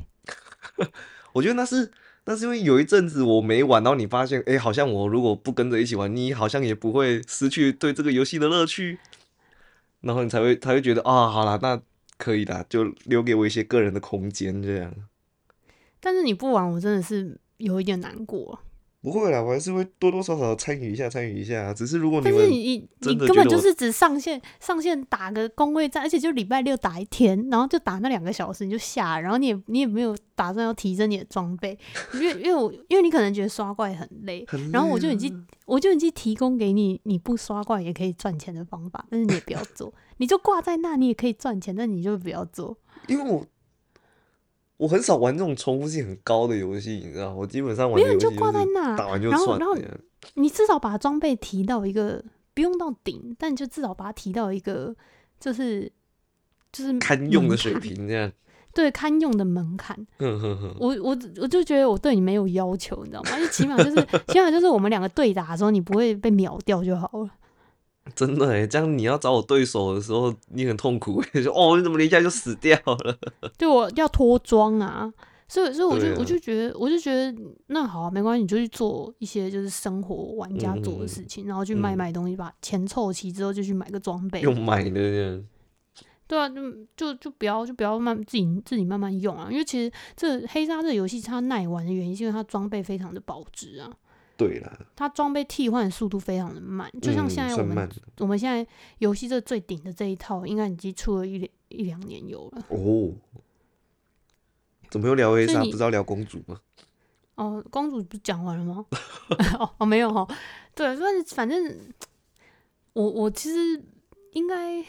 [1.34, 1.92] 我觉得那是
[2.26, 9.00] 那是因为有一阵子我没玩，然后你发现，哎，好像我如果不跟着一起玩，你好像也不会失去对这个游戏的乐趣。
[10.02, 11.82] 然后你才会才会觉得啊，好啦，那
[12.18, 14.94] 可以啦，就留给我一些个人的空间这样。
[16.00, 18.60] 但是你不玩，我真的是有一点难过。
[19.02, 21.74] 不会啦，我还是会多多少少参与一下，参与一下。
[21.74, 31.80] 只是如果你但是你你你根本就是只上线上线打个工位战，而且就礼拜六打一天，然后就打那两个小时你就下，然后你也你也没有打算要提升你的装备，
[32.14, 43.46] 因为因为我因为你可能觉得刷怪很累，然后我就已经我就已经提供给你你不刷怪也可以赚钱的方法，但是你也不要做，你就挂在那，你也可以赚钱，但你就不要做，因为我。
[44.80, 47.34] 我很少玩这种重复性很高的游戏，你知道？
[47.34, 49.60] 我基本上玩游戏就挂在那，打完就算。
[49.60, 49.98] 然后，然后
[50.36, 54.96] 你至少把装备提到一个不用到顶，但就至少把它提到一个
[55.38, 55.92] 就是
[56.72, 58.32] 就是堪用的水平，这样。
[58.74, 59.98] 对，堪用的门槛。
[60.80, 63.38] 我我我就觉得我对你没有要求，你知道吗？
[63.38, 63.96] 就起码就是
[64.30, 67.30] 起码就是我们两个对打的时候，你不会被秒掉就好了。
[68.16, 73.18] 真的哎，这样你要找我对手的时候，你很痛苦哎， 说哦，你怎么一下就死掉了？
[73.58, 75.12] 对，我要脱妆啊，
[75.48, 77.36] 所以所以我就我就觉得，我就觉得
[77.68, 84.42] 那好，啊没关系，你就去做一些就是生活玩家做的事情，然后去卖卖东西，把钱凑齐之后就去买个装备。
[84.42, 85.42] 用买的，
[86.28, 86.62] 对啊，就
[86.96, 93.92] 就就不要就不要慢自己自己慢慢用啊，因为其实这黑鲨这游戏它耐玩的原因，是因为它装备非常的保值啊。
[94.40, 98.66] 对了，它装备替换速度非常的慢，就像现在我们我们现在
[99.00, 101.36] 游戏这最顶的这一套，应该已经出了一
[101.68, 102.66] 一两年有了。
[102.70, 103.12] 哦，
[104.90, 105.60] 怎么又聊黑鲨？
[105.60, 106.62] 不知道聊公主吗？
[107.36, 108.86] 哦，公主不是讲完了吗？
[109.60, 110.26] 哦哦，没有哈。
[110.74, 111.92] 对，反正反正
[112.94, 113.84] 我我其实
[114.32, 114.82] 应该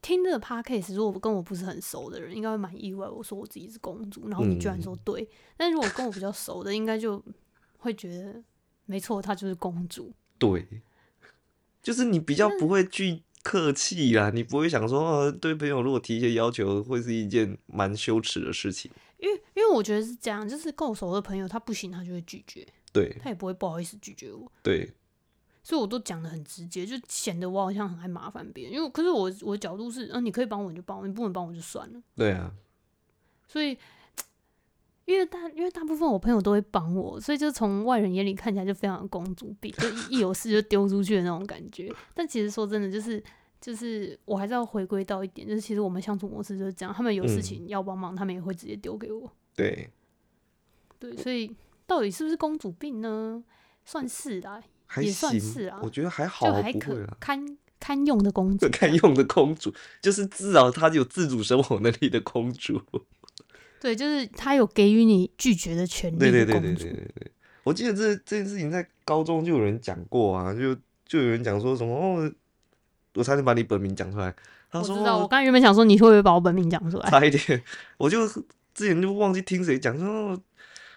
[0.00, 3.08] 听这个 podcast，如果跟我不是很熟的人，应该会蛮意外。
[3.08, 5.28] 我说我自己是公主，然后你居然说对。
[5.56, 7.20] 但如果跟我比较熟的，应该就。
[7.78, 8.42] 会觉得
[8.86, 10.12] 没错，她就是公主。
[10.38, 10.66] 对，
[11.82, 18.90] 就是你比较不会去客气啦，你不会想说，对朋友如果提一些要求，会是一件蛮羞耻的事情。
[19.18, 22.66] 因为，因为我觉得是这样，就是够熟的朋友，他不行，他就会拒绝。
[22.92, 24.50] 对，他也不会不好意思拒绝我。
[24.62, 24.92] 对，
[25.62, 28.74] 所以我都讲的很直接，就显得我好像很爱麻烦别人。
[28.74, 32.00] 因为，可是我我的角度是，嗯，你可以帮我，你就帮我；你不能帮我，就算了。
[32.14, 32.52] 对啊。
[33.48, 33.76] 所以。
[35.08, 41.90] 因为大因为大部分我朋友都会帮我，所以就从外人眼里看起来就非常的公主病，就一有事就丢出去的那种感觉。
[42.12, 43.22] 但其实说真的，就是
[43.58, 46.94] 就是我还是要回归到一点，就是其实我们相处模式就是这样。
[46.94, 49.32] 他们有事情要帮忙，他们也会直接丢给我。
[49.56, 49.88] 对，
[50.98, 53.42] 对，所以到底是不是公主病呢？
[53.86, 54.62] 算是啊，
[55.00, 55.80] 也算是啊。
[55.82, 62.78] 我觉得还好，还可堪堪用的公主， 堪用的公主，就是至少她有自主生活能力的公主。
[63.80, 66.18] 对，就是他有给予你拒绝的权利。
[66.18, 67.30] 对对对对对对对，
[67.64, 70.74] 我记得这这件事情在高中就有人讲过啊，就
[71.06, 72.30] 就有人讲说什么哦，
[73.14, 74.34] 我差点把你本名讲出来。
[74.70, 77.62] 他说：“我刚原本想说你会不会把我本名讲出来？”差一点，
[77.96, 78.28] 我就
[78.74, 80.38] 之前就忘记听谁讲说，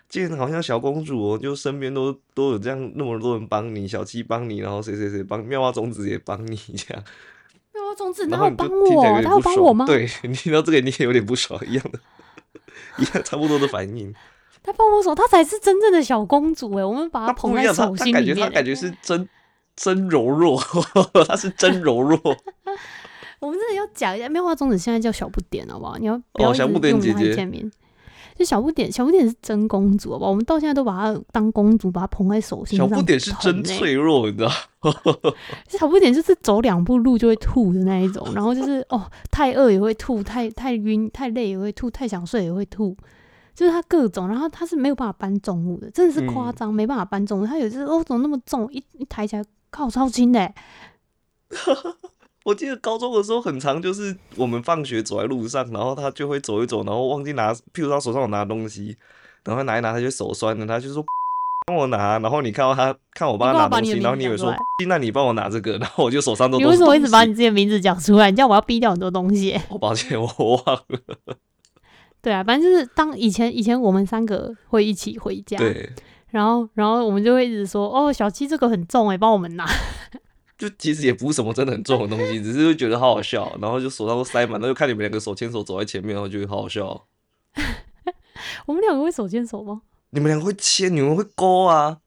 [0.09, 7.01] 见好像小公主，就身边都都有这样那么多人帮你，小七帮你，然后谁谁谁帮妙蛙种子也帮你这样。
[7.73, 9.85] 妙蛙种子他有帮我，他有帮我吗？
[9.85, 11.99] 对你听到这个你也有点不爽一样的。
[12.97, 14.13] 一样差不多的反应。
[14.63, 16.85] 他帮我手，他才是真正的小公主哎！
[16.85, 18.13] 我们把她捧在手心里面。
[18.13, 19.27] 他感觉他感觉是真
[19.75, 20.61] 真柔弱，
[21.27, 22.19] 他是真柔弱。
[23.39, 25.97] 我们真的要讲一下，妙花种子现在叫小不点，好不好？
[25.97, 27.35] 你要不要小不点姐姐？
[28.37, 30.31] 就小不点，小不点是真公主，好不好？
[30.31, 32.89] 我们到现在都把她当公主，把她捧在手心上。
[32.89, 34.51] 小不点是真脆弱，你知道？
[35.69, 42.95] 小不点就是走两步路就会吐的那一种，然后就是哦，太饿也会吐，太太晕、太累也会吐，太想睡也会吐，
[43.53, 44.27] 就是他各种。
[44.27, 47.45] 然后他是没有办法搬重物的，真的是夸张，没办法搬重物。
[47.45, 48.67] 他有次哦，怎么那么重？
[48.71, 50.51] 一一抬起来靠超轻的。
[52.43, 58.95] 我记得高中的时候很长，就是我们放学走在路上，然后他就会走一走，然后忘记拿，譬如他手上有拿东西，
[59.43, 61.03] 然后拿一拿，他就手酸了，他就说
[61.67, 62.17] 帮我拿。
[62.17, 64.51] 然后你看到他看我帮他拿东西，然后你以为说
[64.87, 68.31] 那你帮我拿这个，然后我就手上都你为什么一直把你自己的名字讲出来？
[68.31, 69.59] 你这样我要逼掉很多东西。
[69.69, 70.27] 我抱歉，我
[70.65, 70.83] 忘了。
[72.23, 75.91] 对啊，反正就是当以前以前我们三个会一起回家，对，
[76.29, 79.65] 然后然后我们就会一直说哦，小七这个很重哎，帮我们拿。
[80.61, 87.07] 就其实也不是什么真的很重的东西，只是会觉得好好笑，然后就手上都塞满，然后就看你们两个手牵手走在前面，然后觉得好好笑。
[88.67, 89.81] 我们两个会手牵手吗？
[90.11, 91.97] 你们两个会牵，你们会勾啊？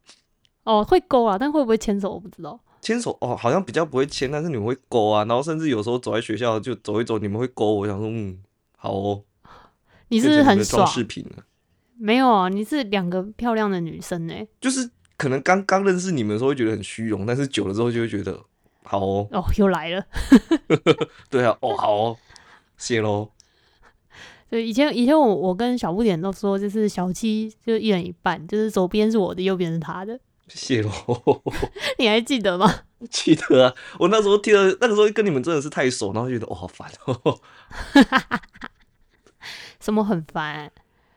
[0.62, 2.60] 哦，会勾啊，但会不会牵手我不知道。
[2.80, 7.74] 牵手哦，好像比较不会牵，但是你们会勾啊，然后甚至有时候走在学校就走一走，你们会勾。
[7.74, 8.38] 我想说，嗯，
[8.76, 9.24] 好哦。
[10.06, 10.86] 你是不是很爽？
[10.86, 11.26] 视频
[11.96, 14.34] 没有啊，你是两个漂亮的女生呢。
[14.60, 14.88] 就是。
[15.16, 18.40] 可能刚刚认识你们的时候会觉得很虚荣，但是久了之后就会觉得
[18.82, 20.04] 好哦，哦，又来了。
[21.30, 22.16] 对啊，哦，好哦，
[22.76, 23.30] 谢喽。
[24.50, 30.20] 对，以前以前我我跟小不点都说，就是小七就一人一半，就是左边是我的，右边是他的。
[30.48, 30.90] 谢喽。
[31.98, 32.82] 你还记得吗？
[33.10, 37.40] 记得啊，我那时候听了，那个时候跟你们真的是太熟，然后觉得哦好烦哦。
[39.80, 40.70] 什么很烦？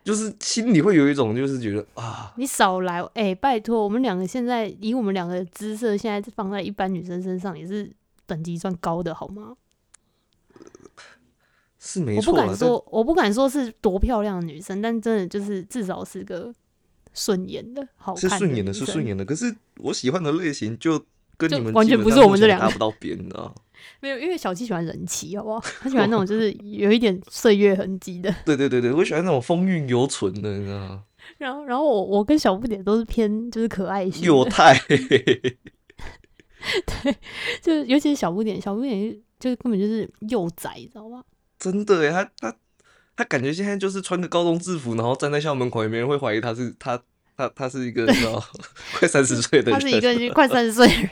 [0.07, 7.91] 就是心里会有一种，就是觉得啊，你少来哎，拜托，我们两个现在以我们两个的姿色，现在放在一般女生身上也是
[8.25, 9.57] 等级算高的，好吗？
[11.77, 16.53] 是没错，我不敢说，我不敢说是多漂亮的女生，但真的就是至少是个
[17.11, 19.25] 顺眼的，好看是顺眼的，是顺眼的。
[19.25, 21.03] 可是我喜欢的类型就
[21.35, 23.53] 跟你们完全不是我们这两个搭不到边的。
[23.99, 25.59] 没有，因为小七喜欢人气，好不好？
[25.81, 28.33] 他喜欢 那种就是有一点岁月痕迹的。
[28.45, 31.03] 对对对对，我喜欢那种风韵犹存的，你知道吗？
[31.38, 34.77] 然后，然后我我跟小不点都是偏就是可爱型，幼态。
[34.88, 35.57] 对，
[37.61, 41.23] 就是尤其是小不点，小不点就是根本就是幼崽，知道吗？
[41.59, 42.55] 真的哎，他他
[43.15, 47.01] 他感觉现在就是穿个高中制服，然后站在校门口，也没人会怀疑他是他
[47.35, 48.41] 他他是一个知道
[48.97, 51.09] 快三十岁的人，他是一个快三十岁的人。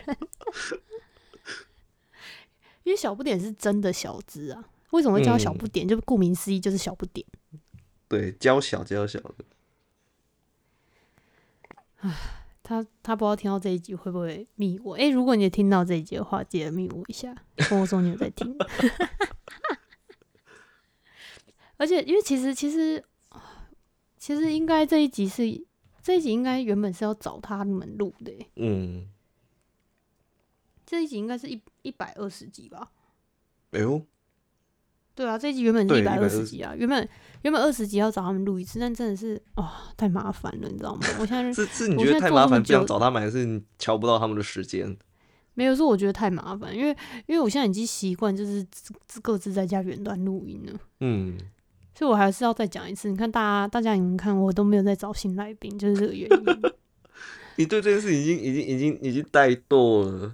[2.85, 5.87] 因为小不点是真的小只啊，为什么会叫小不点？
[5.87, 7.25] 就顾名思义，就是小不点。
[8.07, 9.45] 对，娇小娇小的。
[11.97, 12.15] 唉，
[12.61, 14.95] 他他不知道听到这一集会不会密我？
[14.95, 17.35] 哎，如果你听到这一集的话，记得密我一下，
[17.69, 18.55] 跟我说你有在听。
[21.77, 23.03] 而且，因为其实其实
[24.17, 25.65] 其实应该这一集是
[26.03, 28.31] 这一集应该原本是要找他们录的。
[28.57, 29.09] 嗯。
[30.85, 32.89] 这一集应该是一一百二十集吧？
[33.71, 34.01] 哎呦，
[35.13, 37.07] 对啊，这一集原本是一百二十集啊，原本
[37.43, 41.05] 原本二十集要找他们录一次，但真的是啊，太麻烦了，你知道吗？
[41.19, 44.97] 我现在是是你觉得太麻烦，不想找他们，还是你瞧不到他们的时间？
[45.53, 46.89] 没有是我觉得太麻烦，因为
[47.27, 48.65] 因为我现在已经习惯就是
[49.07, 51.37] 自各自在家远端录音了，嗯，
[51.93, 53.09] 所以我还是要再讲一次。
[53.09, 56.61] 你看大家大家你们看，我都没有在找新来宾，就是这个原因。
[57.57, 60.33] 你对这件事已经已经已经已经怠惰了。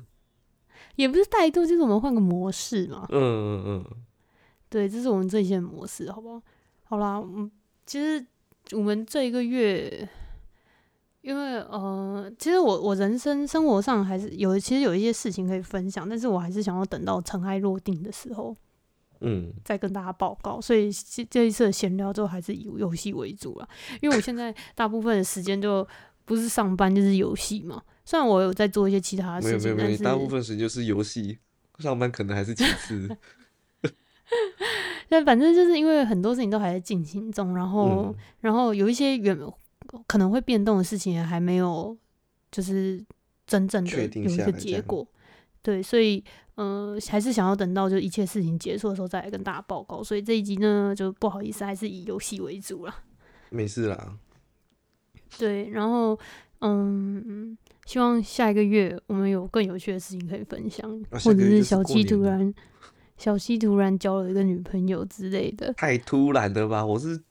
[1.02, 3.08] 也不是怠惰，就是我们换个模式嘛。
[3.10, 3.86] 嗯嗯嗯，
[4.70, 6.42] 对，这是我们这一些模式，好不好？
[6.84, 7.50] 好啦，嗯，
[7.88, 8.24] 其实
[8.74, 10.08] 我们这一个月，
[11.22, 18.56] 因为呃，其实我我人生生活上还是有，其实有一些事情可以分享，但是我还是想要等到尘埃落定的时候，
[19.22, 20.62] 嗯，再跟大家报告。
[20.62, 20.92] 所以
[21.28, 23.68] 这一次的闲聊之后，还是以游戏为主了，
[24.02, 25.88] 因为我现在大部分的时间就
[26.26, 27.82] 不是上班就是游戏嘛。
[28.04, 31.38] 虽然我有在做一些其他的事情，没有没有，大部分时间就是游戏，
[31.80, 33.18] 上班可能还是其次。
[35.08, 39.38] 但反正就是因为很多事情都还在进行中，然后然后有一些原
[40.08, 41.96] 可能会变动的事情还没有，
[42.50, 43.04] 就是
[43.46, 45.06] 真正的有一个结果。
[45.62, 46.24] 对，所以
[46.56, 50.02] 嗯，还是想要等到就一切事情结束的时候再来跟大家报告。
[50.02, 52.96] 所以这一集呢，就不好意思，还是以游戏为主了。
[53.50, 54.18] 没事啦。
[55.38, 56.20] 对，然后
[56.60, 57.58] 嗯。
[57.88, 62.54] 希望下一个月我们有更有趣的事情可以分享，或者是小七突然
[63.18, 65.74] 小七突然交了一个女朋友之类的。
[65.74, 66.86] 太突然了吧！
[66.86, 67.22] 我是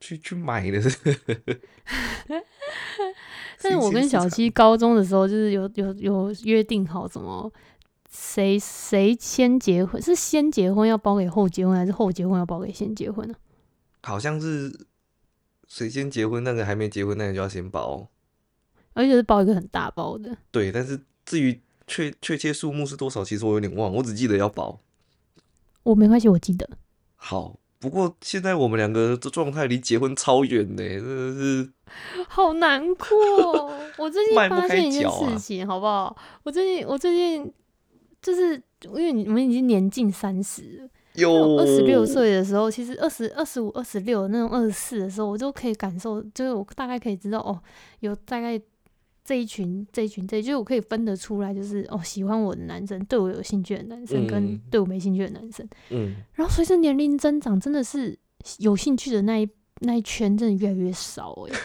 [0.00, 0.80] 去去买的。
[3.62, 7.52] 但是我跟小七高中的时候就是有有有约定好什么，
[8.10, 13.34] 谁谁先结婚是先结婚要包给后结婚，还是后结婚要包给先结婚呢？
[14.02, 14.72] 好像是
[15.66, 18.08] 谁先结婚，那个还没结婚，那个就要先包。
[18.94, 20.36] 而且是包一个很大包的。
[20.50, 24.80] 对，但是至于确确切数目是多少，其实我有点忘，我只记得要包。
[25.82, 26.68] 我没关系，我记得。
[27.14, 31.72] 好，不过现在我们两个的状态离结婚超远呢，真的是。
[32.28, 33.70] 好难过。
[33.98, 36.16] 我最近发现一件事情，好不好？
[36.42, 37.52] 我最近，我最近
[38.22, 40.88] 就是因为你们已经年近三十了。
[41.16, 47.60] 有二十六岁的时候，其实二十二十五、二十六那种二十四的时候，我就可以感受，就是我大概可以知道哦，
[48.00, 48.60] 有大概。
[49.28, 55.68] 这一群，这一群，这就是我可以分得出来，就是哦，喜欢我的男生，对我有兴趣的男生，跟对我没兴趣的男生。
[55.90, 56.14] 嗯。
[56.34, 58.16] 然后随着年龄增长，真的是
[58.58, 59.50] 有兴趣的那一
[59.80, 61.58] 那一圈，真的越来越少哎。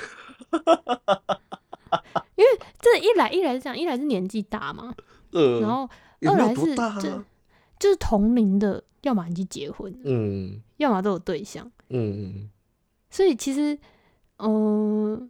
[2.36, 2.50] 因为
[2.80, 4.92] 这一来一来是这样，一来是年纪大嘛，
[5.62, 5.88] 然后
[6.22, 7.24] 二来是就
[7.82, 12.50] 就是同龄的，要么已经结婚，嗯，要么都有对象，嗯嗯。
[13.10, 13.78] 所以其实，
[14.38, 15.30] 嗯。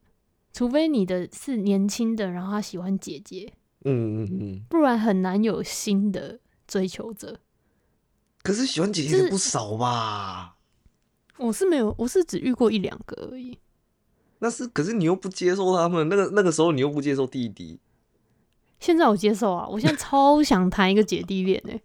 [0.54, 3.54] 除非你的是年轻的，然后他喜欢姐姐，
[3.86, 7.40] 嗯嗯嗯，不然很难有新的追求者。
[8.44, 10.58] 可是喜欢姐姐的不少吧？
[11.38, 13.58] 我是没有，我是只遇过一两个而已。
[14.40, 17.80] 那是，可是你又不接受他们，那个那个时候你又不接受弟弟。
[18.82, 21.82] 现在我接受啊，我现在超想谈一个姐弟恋哎，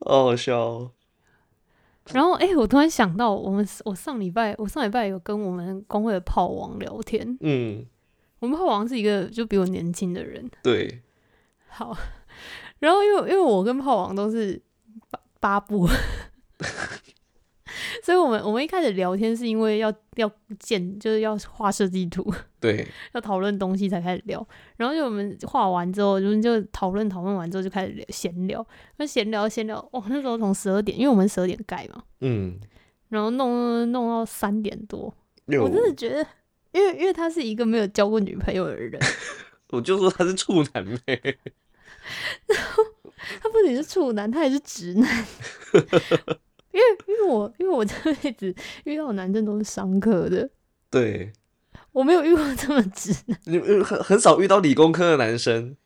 [0.00, 0.90] 好好笑。
[2.12, 7.86] 然后哎，我突然想到，我们我上礼拜我上礼拜有跟我们工会的炮王聊天，嗯，
[8.40, 11.02] 我们炮王是一个就比我年轻的人，对，
[11.68, 11.96] 好，
[12.80, 14.60] 然后因为因为我跟炮王都是
[15.10, 15.88] 八八部。
[18.02, 24.46] 所以，我们我们一开始聊天是因为要要建，就是要画设计图， 对，要讨论东西才开始聊。
[24.76, 28.66] 然后就我们画完之后，就就讨论讨论完之后就开始聊闲聊。
[28.96, 32.58] 那闲聊闲聊，哦，那时候从十二点，因为我们十二点盖嘛，嗯，
[33.08, 35.14] 然后弄弄到三点多。
[35.46, 36.26] 我真的觉得，
[36.72, 39.00] 因为因为他是一个没有交过女朋友的人，
[39.70, 41.20] 我就说他是处男呗。
[42.46, 42.84] 然后
[43.42, 45.26] 他不仅是处男，他也是直男。
[46.72, 48.54] 因为因为我因为我这辈子
[48.84, 50.48] 遇到男生都是商科的，
[50.88, 51.32] 对，
[51.92, 53.12] 我没有遇过这么直，
[53.46, 55.76] 你很很少遇到理工科的男生，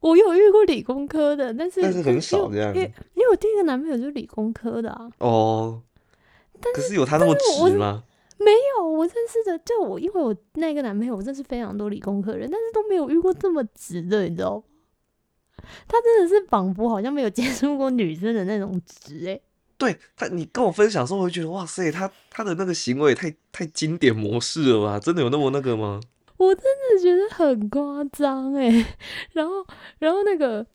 [0.00, 5.82] 我有遇过理工科的，但是但是很少这样，因为因为我第一个男朋友就是理工科的啊，哦，
[6.72, 8.04] 可是有他那么直吗？
[8.38, 14.62] 没有，我认识的就我，因为我那个男朋友我认识非常多理工科人，但是都没有遇过这么直的，你知道吗
[15.88, 19.40] 他真的是仿佛好像没有接触过女生的那种直，哎。
[19.78, 24.98] 对他，你跟我分享时候，我会觉得哇塞，他他的那个行为太太经典模式了吧？
[24.98, 26.00] 真的有那么那个吗？
[26.36, 28.96] 我真的觉得很夸张哎。
[29.32, 29.64] 然后，
[29.98, 30.66] 然后那个，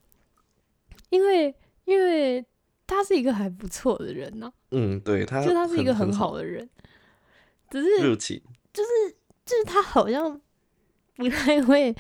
[1.10, 1.54] 因为
[1.86, 2.46] 因为
[2.88, 4.52] 他是一个还不错的人呢。
[4.72, 6.70] 嗯，对，他就他是一个很好的人，
[7.70, 8.42] 只是热情，
[8.74, 8.90] 就是
[9.46, 10.40] 就是他好像
[11.18, 11.94] 不太会，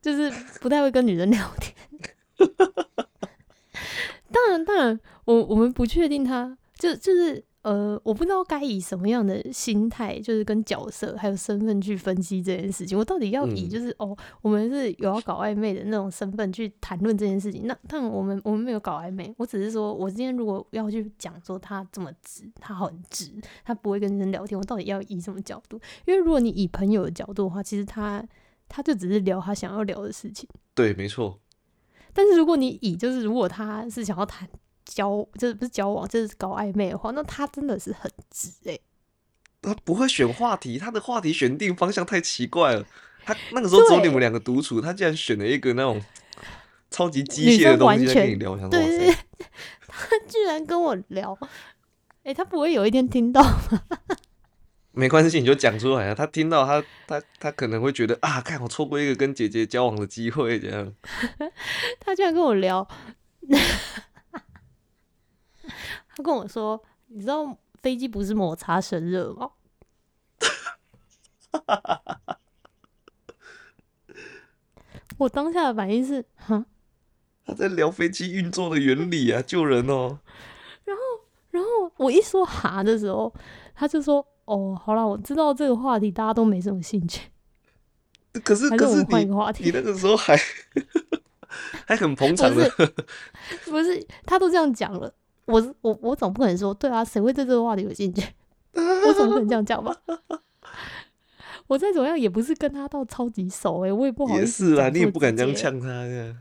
[0.00, 0.30] 就是
[0.60, 1.74] 不太会跟女人聊天。
[4.34, 12.98] 当然，当然，我我们不确定他，就就是呃，我不知道该以什么样的心态，就是跟角色还有身份去分析这件事情。
[12.98, 17.66] 我到底要以就是哦，我们是有要搞暧昧的那种身份去谈论这件事情。
[17.66, 23.30] 那但我们我们没有搞暧昧，我只是说我今天如果要去讲说他这么直，他很直，
[23.64, 25.80] 他不会跟人聊天，我到底要以什么角度？
[26.06, 28.22] 因为如果你以朋友的角度的话，其实他
[28.68, 30.46] 他就只是聊他想要聊的事情。
[30.74, 31.38] 对，没错。
[32.14, 34.48] 但是如果你以就是如果他是想要谈
[34.86, 38.78] 交，就是不是交往，就是搞暧昧的话，那他真的是很直哎。
[39.60, 42.86] 他不会选话题，他的话题选定方向太奇怪了。
[43.24, 45.98] 他那个时候只有你们两个独处，他竟然选了一个那种
[46.90, 49.10] 超级机械的东西跟你聊，想对，
[49.88, 51.36] 他居然跟我聊，
[52.22, 53.82] 哎，他不会有一天听到吗？
[54.96, 56.14] 没关系，你就讲出来啊！
[56.14, 60.94] 他听到他他他可能会觉得啊，看我错过一个跟姐姐交往的机会，这样。
[61.98, 62.86] 他居然跟我聊，
[66.16, 66.80] 他跟我说
[67.10, 69.50] ：“你知道飞机不是摩擦生热吗？”
[75.18, 76.66] 我当下的反应是：“哈，
[77.44, 80.20] 他在聊飞机运作的原理啊，救人哦。”
[80.86, 81.02] 然后，
[81.50, 83.34] 然后我一说“哈”的时候，
[83.74, 84.24] 他就说。
[84.46, 87.30] 哦，好了，我知道这个话题大家都没什么兴趣。
[88.42, 89.24] 可是，可是你
[89.64, 90.36] 你那个时候还
[91.86, 92.68] 还很捧场的，
[93.66, 94.06] 不是？
[94.26, 95.12] 他都这样讲了，
[95.46, 98.22] 我我我总不可能说对啊，谁会对这个话题有兴趣？
[98.74, 99.96] 我怎么可能这样讲吧？
[101.68, 104.74] 我再怎么样也不是跟他到超级熟哎，我也不好意思。
[104.74, 106.36] 是啊，你也不敢这样呛他呀。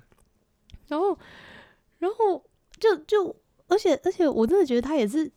[0.87, 1.17] 然后，
[1.99, 2.43] 然后
[2.79, 3.35] 就就，
[3.67, 5.31] 而且而且，我真的觉得他也是。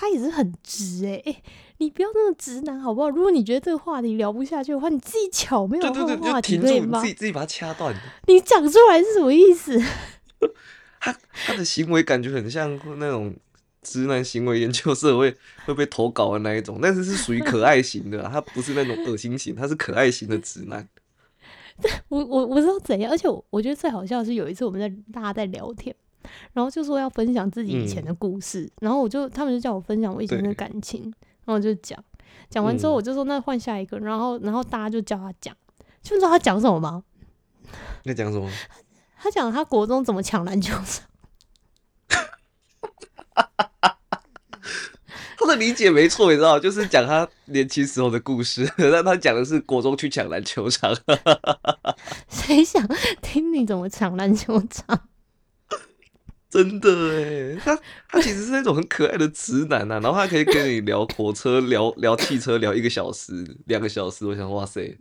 [0.00, 1.42] 他也是很直哎哎，
[1.78, 3.10] 你不要那么直男好不好？
[3.10, 7.00] 如果你觉得这个话题聊不下去的话，你自己巧妙换话题可以吗？
[7.00, 7.92] 自己自己把它掐断。
[8.28, 9.76] 你讲出来是什么意思？
[11.00, 13.34] 他他的行为感觉很像那种
[13.82, 15.36] 直男行为研究社会
[15.66, 20.88] 会被投稿的那一种，但是是属于可爱型的， 他不是那种恶心型，他是可爱型的直男。
[22.08, 25.94] 我我我知道怎样，而且我我觉得最好笑的是有一次我们在大家在聊天。
[26.52, 31.02] 然后就说要分享自己以前的故事，然后我就他们就叫我分享我以前的感情，
[31.44, 32.02] 然后我就讲，
[32.50, 35.54] 讲完之后我就说那换下一个，然后然后大家就叫他讲，
[36.02, 37.02] 就知道他讲什么吗？
[38.04, 38.50] 在讲什么？
[39.20, 41.06] 他讲他国中怎么抢篮球场。
[45.40, 50.92] 他的理解没错，你知道，就是讲他年轻时候的故事， 但他讲的是国中去抢篮球场。
[52.28, 52.84] 谁想
[53.22, 55.07] 听你怎么抢篮球场？
[56.50, 57.78] 真的哎，他
[58.08, 64.24] 他其实是那种很可爱的直男呐，然后他可以跟你聊火车、聊聊汽车、聊一个小时、两个小时。
[64.26, 64.96] 我想，哇塞，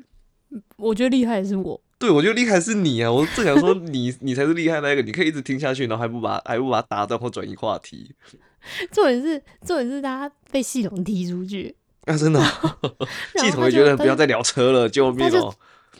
[0.75, 3.09] 我觉得厉害是我，对我觉得厉害是你啊！
[3.11, 8.13] 我正想说你， 你才是厉害那个，你可以一直听下去，然后还不把还不把它打断或转移话题。
[8.91, 11.73] 重点是重点是他被系统踢出去
[12.05, 12.17] 啊！
[12.17, 12.41] 真的，
[13.39, 15.55] 系统也觉得不要再聊车了，救命哦！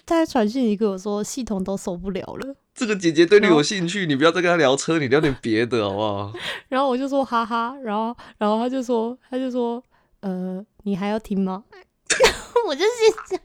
[0.05, 2.55] 他传讯息跟我说系统都受不了了。
[2.77, 6.33] 这个姐姐对你有兴趣，你不要再跟她聊车，你聊点别的好不好？
[6.69, 9.83] 然后我就说哈哈，然后然后他就说他就说
[10.19, 11.63] 呃，你还要听吗？
[12.67, 13.39] 我就是，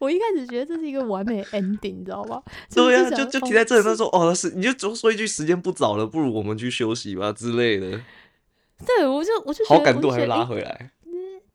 [0.00, 2.42] 我一开始觉得这是一个完美 ending，你知道吧？
[2.74, 8.00] 对呀，就就停在这里，他说哦，是你就总说一句时间不早了，不如我们去休息吧之类的。
[8.84, 10.90] 对，我就我就好感度还拉回来。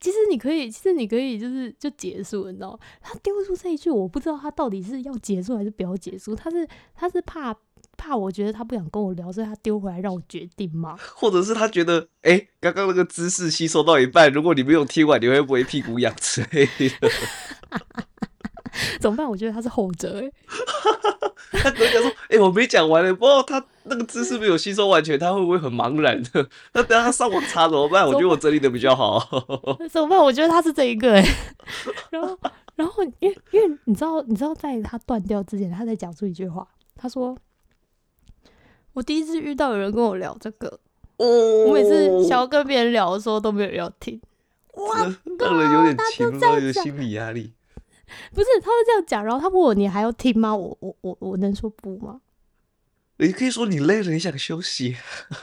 [0.03, 2.77] 其实你可以，其实你可以，就是就结束，你知道？
[2.99, 6.35] 他丢出这一句，我不知道他到底是要结束还是不要结束。
[6.35, 7.55] 他是他是怕
[7.95, 10.97] 怕，我觉得他不想跟我聊，所以他丢回来让我决定吗？
[11.15, 16.65] 或者是他觉得，哎，刚刚那个姿势吸收到一半，如果你没有听完，你会不会屁股痒之类
[16.99, 17.09] 的？
[18.99, 19.27] 怎么办？
[19.29, 20.31] 我觉得他是后者，哎。
[21.51, 26.49] 他可能讲说：“哎，我没讲完呢，不知道他那个知识没有吸收完全，他会不会很茫然的？
[26.73, 28.05] 那等下他上网查怎么办？
[28.07, 29.19] 我觉得我整理的比较好。
[29.89, 30.17] 怎么办？
[30.19, 31.23] 我觉得他是这一个哎。
[32.09, 32.37] 然后，
[32.75, 36.67] 然后，因为因为你知道，你知道，在他断掉之前，他在讲出一句话。
[36.95, 37.37] 他说：
[38.93, 40.79] 我第一次遇到有人跟我聊这个，
[41.17, 44.19] 我每次想要跟别人聊的时候，都没有人要听。
[44.73, 44.97] 哇，
[45.39, 46.27] 让人有点轻，
[46.65, 47.53] 有心理压力。”
[48.33, 52.21] 不是，他是这样讲，然后他问我：“你还要听吗？”我我我我能说不吗？
[53.17, 54.95] 你可以说你累了，你想休息。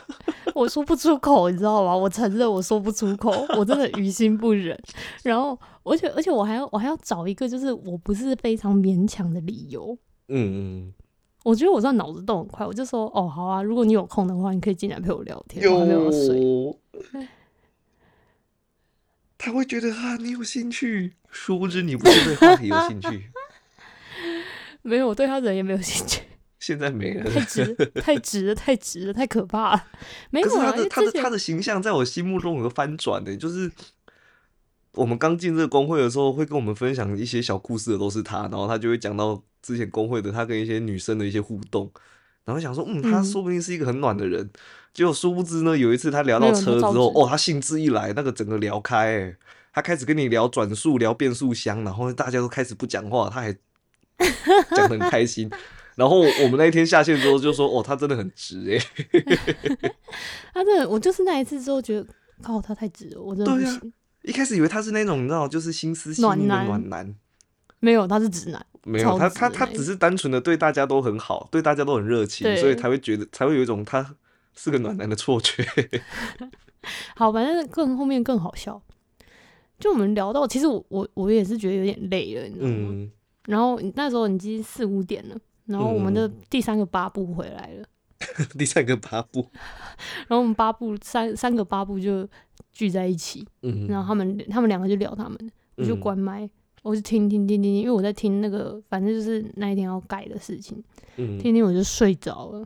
[0.53, 1.95] 我说不出口，你知道吗？
[1.95, 4.77] 我承认我说不出口，我真的于心不忍。
[5.23, 9.97] 然后，而且而且我还要我还要找一个，就是我不是非常勉强的理由。
[10.27, 10.93] 嗯嗯。
[11.43, 16.39] 我觉得我在脑子动很快，我就说：“哦，好啊，如果你有空的话，你可以进来陪我聊天。”我还没有睡。
[19.43, 23.31] 他会觉得啊，你有兴趣，殊不知你不是对话题有兴趣。
[24.83, 26.21] 没有，我对他人也没有兴趣。
[26.59, 29.83] 现在没了，太直，太直了，太直了，太可怕了。
[30.29, 33.71] 没有他的他的他的形象在我心目中有个翻转的，就是
[34.91, 41.91] 我们刚进这个工会的时候，会跟我们分享一些小故事的都是他，然后他就会讲到之前工会的他跟一些女生的一些互动，
[42.45, 44.47] 然后想说，嗯，他说不定是一个很暖的人。
[44.93, 49.35] 结果殊不知呢，有一次他聊到车之后，哦，他兴致一来，那个整个聊开，哎，
[49.73, 53.53] 他开始跟你聊转速，聊变速箱，然后大家都开始不讲话，他还
[54.75, 55.49] 讲的很开心。
[55.95, 58.79] 然后我们那一天下线之后就说，哦，他真的很直，哎，
[60.53, 62.07] 他真的，我就是那一次之后觉得，
[62.41, 63.93] 靠，他太直了，我真的不行。
[64.23, 67.15] 一开始以为他是那种你知道，就是心思细腻的暖男，
[67.79, 74.15] 没有，他是直男，没有，他他他只是单纯的对大家都很好，对大家都很热情，所以才会觉得才会有一种他。
[74.55, 75.65] 是个暖男的错觉。
[77.15, 78.81] 好，反正更后面更好笑。
[79.79, 83.09] 就我们聊到，其实我我我也是觉得有点累了，你知道吗？
[83.45, 85.35] 然后那时候已经四五点了，
[85.65, 87.85] 然后我们的第三个八部回来了。
[88.55, 89.47] 第三个八部，
[90.27, 92.27] 然后我们八部三三个八部就
[92.71, 93.43] 聚在一起。
[93.63, 96.47] 嗯，然后他们他们两个就聊他们，我就关麦，
[96.83, 100.83] 我就听听听听听，因为我在听那个，反正就是那一天要改的事情。
[101.17, 102.63] 嗯，听听我就睡着了。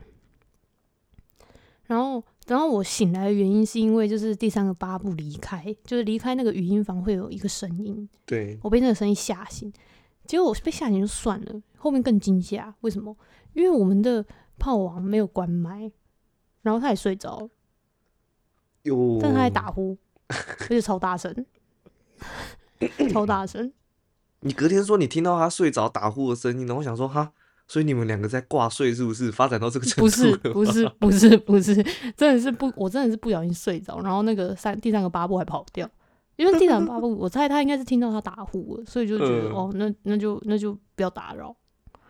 [1.86, 9.72] 然后，然后我醒来的原因是因为就是第三个八步离开，就是离开那个语音房会有一个声音，对我被那个声音吓醒，
[10.24, 13.16] 结果我被吓醒就算了，后面更惊吓，为什么？
[13.52, 14.24] 因为我们的
[14.58, 15.90] 炮王没有关麦，
[16.62, 17.48] 然后他也睡着，
[18.82, 19.96] 有，但他还打呼，
[20.28, 21.46] 而且超大声，
[23.12, 23.72] 超大声。
[24.40, 27.32] 你隔天说你听到他睡着打呼的声音，然后想说哈。
[27.68, 30.02] 所以你们两个在挂睡是不是发展到这个程度？
[30.02, 31.74] 不是不是不是不是，
[32.16, 35.88] 真的是不，我真的是不小心睡着，然后那个三第三个八步还跑掉，
[36.36, 41.54] 因为第三个八步，我猜他应该是听到他打呼了，所以就觉得哦，那那就那就不要打扰。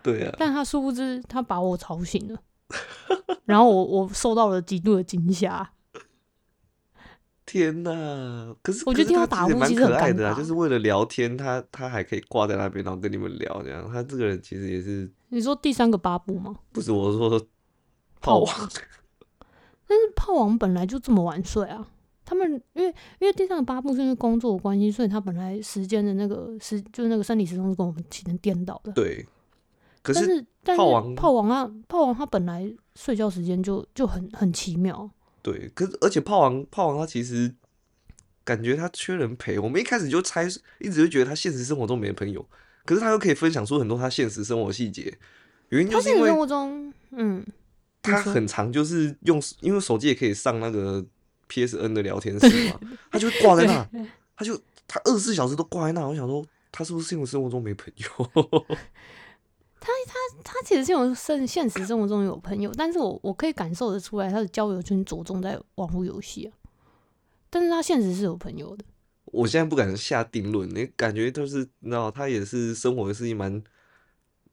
[0.03, 0.35] 对啊。
[0.37, 2.39] 但他殊不知他把我吵醒了，
[3.45, 5.69] 然后我我受到了极度的惊吓。
[7.47, 8.53] 天呐！
[8.61, 13.89] 可是我觉得听到打呼蛮可爱的啊，就是为了聊天，他他还可以挂在那边，然后跟你们聊这样。
[13.91, 15.09] 他这个人其实也是。
[15.29, 16.53] 你说第三个八部吗？
[16.73, 17.41] 不是，我说
[18.21, 18.53] 炮王。
[19.87, 21.87] 但是炮王本来就这么晚睡啊。
[22.25, 28.91] 他们因为因为第三个八部是因为工作关系，所以他本来时间的那个时就是那个生理时钟是跟我们起成颠倒的。
[28.91, 29.25] 对。
[30.03, 35.09] 可是但是炮王炮王啊，炮王他本来睡觉时间就就很很奇妙。
[35.51, 37.55] 对，可是而且炮王炮王他其实
[38.43, 39.57] 感觉他缺人陪。
[39.57, 40.45] 我们一开始就猜，
[40.79, 42.45] 一直就觉得他现实生活中没朋友，
[42.83, 45.17] 可是他又可以分享出很多他现实生活细节。
[45.69, 47.45] 原因就是因为生活中，嗯，
[48.01, 51.05] 他很长就是用，因为手机也可以上那个
[51.49, 52.79] PSN 的聊天 室嘛，
[53.09, 53.89] 他就挂在那，
[54.35, 56.05] 他就他二十四小时都挂在那。
[56.05, 58.65] 我想说，他是不是现实生活中没朋友？
[59.87, 66.51] 他他他其实是有生现实生活中有朋友，但是我我可以感受得出来，他的交友圈着重在网络游戏啊。
[67.49, 68.83] 但是他现实是有朋友的。
[69.25, 73.63] 我现在不敢下定论，你感觉就是，你知道，他也是生活是一蛮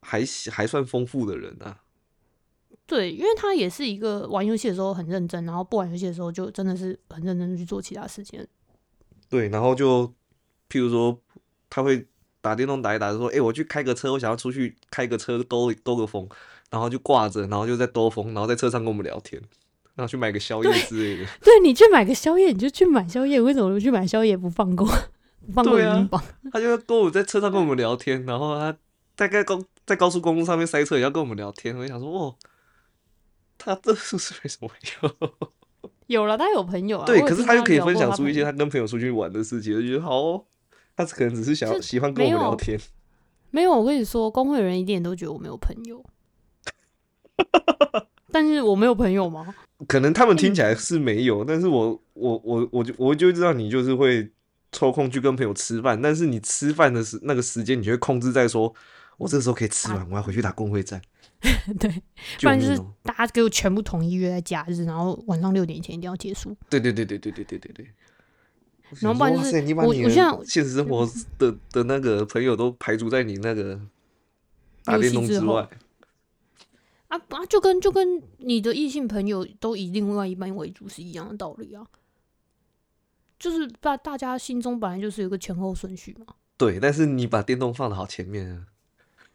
[0.00, 1.80] 还还算丰富的人啊。
[2.86, 8.46] 对，因为他也是一个玩游戏的时候很认真，然后不玩游戏的时候就真的是很认真去做其他事情。
[9.28, 10.06] 对，然后就
[10.68, 11.18] 譬如说
[11.68, 12.06] 他会
[12.44, 16.28] 打电动打一打，说：“哎，我去开个车，我想要出去开个车兜兜个风。”
[16.70, 19.40] 然后就挂着，然后就在兜风，然后在车上跟我们聊天，
[19.94, 21.30] 然后去买个宵夜之类的。
[21.42, 24.86] 对你去买个宵夜，你就去买宵夜，为什么去买宵夜不放过
[25.46, 26.22] 不 放过英镑？
[26.52, 28.76] 他就跟我在车上跟我们聊天，然后他
[29.16, 31.74] 大概高在高速公路上面塞车也要跟我们聊天。
[31.74, 32.34] 我就想说，哦。
[33.56, 34.68] 他这是为什么
[35.00, 35.10] 有？
[36.08, 37.06] 有了，他有朋友啊。
[37.06, 40.44] 对，可是他又可以分享出一些他跟朋友出去玩的事情，就觉得好哦。
[40.96, 42.78] 他可能只是想要喜欢跟我们聊天。
[43.50, 46.04] 没有，我跟你说，工会人一点都觉得我没有朋友。
[48.32, 49.54] 但是我没有朋友吗？
[49.86, 54.28] 可能他们听起来是没有，但是我我我我就我就知道你就是会
[54.72, 58.74] 抽空去跟朋友吃饭，但是你吃饭的时那个时间，你就会控制在说，
[59.18, 61.00] 我这个时候可以吃完，我要回去打工会战。
[61.78, 61.90] 对，
[62.40, 66.56] 不然就是大家给我全部统一约在假日，然后晚上六点前一定要结束。
[66.68, 67.86] 对对对对对对对对对。
[69.00, 73.80] 然后不然就是我我现在现实生活的的那个朋友都排除在你那个
[74.84, 75.68] 打电动之外。
[77.08, 81.86] 啊啊，就跟就跟你的异性朋友都以另外一半为主是一样的道理啊。
[83.38, 86.34] 就是大大家心中本来就是有个前后顺序嘛。
[86.56, 88.66] 对，但是你把电动放的好前面啊。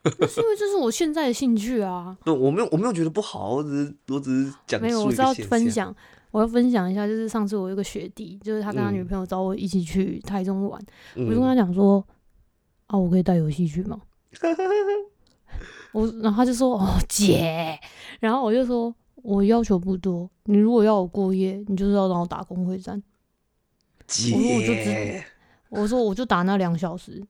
[0.05, 2.17] 是因为这是我现在的兴趣啊！
[2.23, 5.93] 对，我没有，我没有觉得不好，我只是，我只是讲没有，我是要分享，
[6.31, 10.81] 我要分享一下，就是上次我有个学弟，就是他跟他女朋友找我一起去台中玩，
[11.15, 12.05] 我就跟他讲说，
[12.87, 13.99] 啊，我可以带游戏去吗？
[15.91, 17.79] 我，然后他就说，哦，姐，
[18.19, 23.01] 然后我就说，我要求不多，你如果要我过夜，你就是要让我打工会战。
[24.07, 25.23] 姐，我说我就只，
[25.69, 27.25] 我说我就打那两小时。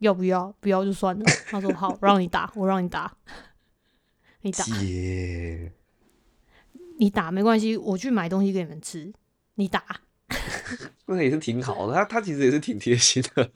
[0.00, 0.52] 要不要？
[0.60, 1.24] 不要就算了。
[1.46, 3.10] 他说好，让你打，我让你打，
[4.42, 4.64] 你打，
[6.98, 9.12] 你打没关系，我去买东西给你们吃，
[9.54, 9.82] 你打，
[11.06, 11.94] 那也是挺好的。
[11.94, 13.50] 他他其实也是挺贴心的，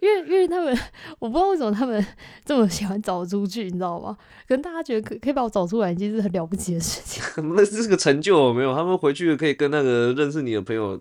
[0.00, 0.76] 因为因为他们，
[1.18, 2.04] 我不知道为什么他们
[2.44, 4.16] 这么喜欢找出去，你知道吗？
[4.46, 7.22] 可能大家觉得可可以把我找出来，已经是很了不起的事情。
[7.54, 8.74] 那是个成就，没有？
[8.74, 10.96] 他们回去可以跟那个认识你的朋友，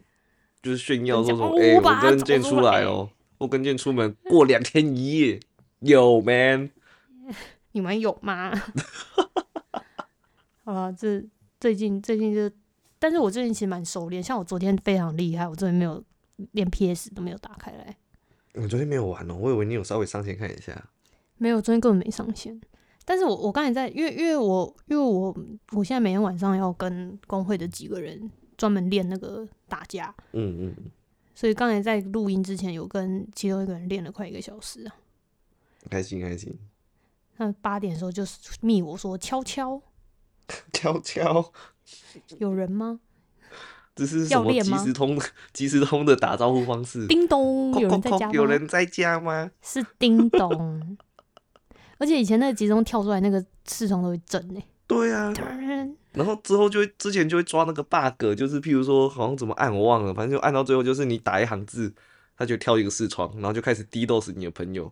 [0.62, 3.10] 就是炫耀说说，哎，我跟剑出来哦。
[3.38, 5.40] 我跟剑出门过两天一夜，
[5.82, 6.72] 有 man？
[7.74, 8.52] 你们有吗？
[10.68, 11.24] 好了，这
[11.62, 12.54] 最近最近就，
[13.00, 16.04] 但是我最近其实蛮熟练，像我昨天非常厉害，我昨天没有
[16.52, 17.96] 连 PS 都没有打开来。
[18.52, 19.36] 你昨天没有玩哦？
[19.36, 20.90] 我以为你有稍微上线看一下。
[21.38, 22.60] 没有，昨天根本没上线。
[23.06, 25.34] 但是我我刚才在，因为因为我因为我
[25.72, 30.14] 我现在每天晚上要跟工会的几个人专门练那个打架。
[30.34, 30.76] 嗯嗯。
[31.34, 34.94] 所以刚才在录音之前，有跟其中一个人练了快一个小时啊，
[35.90, 36.54] 开心开心。
[37.38, 38.24] 那八点的时候就
[38.60, 39.82] 密我说悄悄
[40.74, 41.52] 悄悄，
[42.40, 43.00] 有人吗？
[43.96, 45.20] 这是什么即时通
[45.52, 47.08] 即时通的打招呼方式？
[47.08, 48.34] 叮咚，有人在家吗？
[48.34, 49.52] 有人在家吗？
[49.62, 50.98] 是叮咚。
[51.98, 54.62] 而且以前那个即时通跳出来，那个视窗都会震呢。
[54.86, 55.34] 对啊。
[56.14, 61.94] 然后之后就会之前就会抓那个 bug，就是譬如说好像怎么按我忘了，反正就按到最后就是你打一行字，
[62.38, 64.92] 他就跳一个视窗，然后就开始滴豆死你的朋友。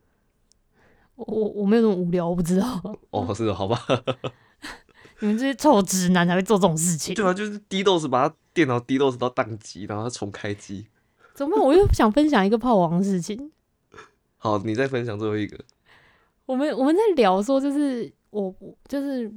[1.16, 2.82] 我我我没有那么无聊，我不知道。
[3.12, 3.80] 哦，是的，好吧。
[5.20, 7.16] 你们这些臭直男才会做这种事情。
[7.16, 10.88] 对啊，就是滴豆死，把他电脑滴豆死到宕机，然后重开机。
[11.34, 11.61] 怎么？
[11.61, 13.51] 我又想分享一个炮王的事情。
[14.38, 15.57] 好，你再分享最后一个。
[16.45, 18.53] 我们我们在聊说，就是我
[18.88, 19.32] 就是。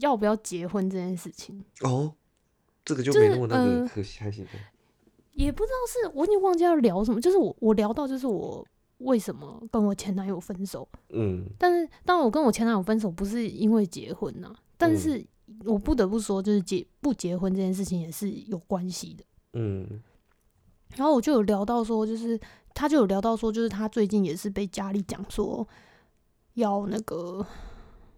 [0.00, 1.64] 要不要结婚这件事情？
[1.80, 2.12] 哦，
[2.84, 4.46] 这个就没那么那个可惜，还行。
[5.32, 8.64] 也不知道是我已经忘记要聊什么，就是我我聊到就是我
[9.02, 10.88] 为什么跟我前男友分手。
[11.10, 15.24] 嗯，但是当我跟我前男友分手不是因为结婚呐，但是
[15.64, 19.24] 我不得不说，就是结不结婚这件事情也是有关系的。
[19.54, 19.86] 嗯，
[20.96, 22.38] 然后我就有聊到说，就是
[22.74, 25.66] 他就有聊到说，就是他最近也是被家里讲说
[26.54, 27.46] 要那个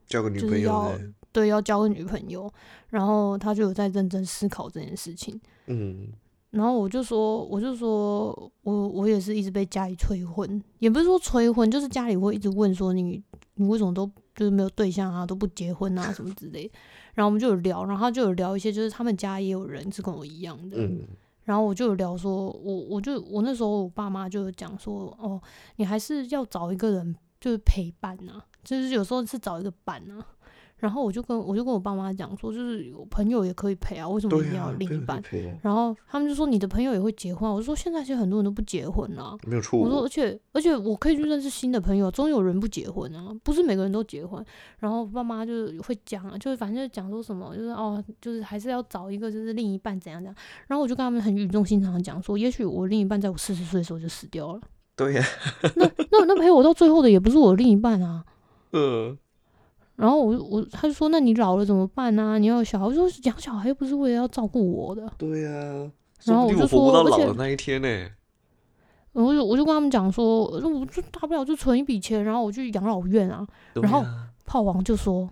[0.07, 0.93] 交个女朋友。
[1.32, 2.49] 对，要交个女朋友，
[2.91, 5.41] 然后他就有在认真思考这件事情。
[5.66, 6.07] 嗯，
[6.55, 8.28] 然后我就说，我就说
[8.62, 13.20] 我我也是一直被家里催婚，也不是说催婚，就是家里会一直问说你
[13.55, 16.70] 你为什么都就是没有对象啊，都不结婚啊什么之类。
[17.14, 20.76] 然后我们就有聊，然后就有聊一些，就是他们家也有人是跟我一样的。
[20.78, 21.02] 嗯，
[21.42, 25.40] 然后我就有聊说，我我就我那时候我爸妈就有讲说，哦，
[25.76, 30.24] 你还是要找一个人就是陪伴啊，就是有时候是找一个伴啊。
[30.85, 35.22] 然后我就跟我就跟我爸妈讲说，就是朋友也可以陪啊，为什么一定要另一半？
[35.62, 39.80] 然后他们就说你的朋友也会结婚，我说现在其实很多人都不结婚啊，没有错。
[39.80, 44.45] 我说而且而且我可以去认识新的朋友，总有人不结婚啊，不是每个人都结婚。
[44.80, 50.37] 然后爸妈就会讲啊，就是反正就讲说什么，就是哦，就是还是要找一个就是另一半怎样怎样。
[50.66, 54.61] 然后我就跟他们很语重心长的讲说，也许我另一半在我四十岁的时候就死掉了。
[54.95, 55.24] 对呀，
[55.76, 58.22] 那那那陪我到最后的也不是我另一半啊。
[58.72, 59.16] 嗯。
[59.97, 62.38] 然后我我他就说，那你老了怎么办呢？
[62.38, 62.86] 你要有小孩？
[62.86, 65.12] 我说养小孩又不是为了要照顾我的。
[65.16, 65.90] 对呀。
[66.24, 67.88] 然后我就说，而且那一天呢，
[69.12, 73.47] 我就我就跟他们讲说，我就大不了就存一笔钱，然后我去养老院啊。
[73.74, 74.05] 然后
[74.45, 75.28] 炮王就说。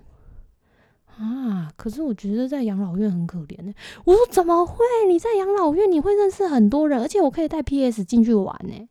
[1.19, 1.71] 啊！
[1.77, 3.73] 可是我觉得在养老院很可怜呢。
[4.05, 4.79] 我说怎么会？
[5.07, 8.89] 你在养老院你会认识很多人，而且我可以带 PS 进去玩呢。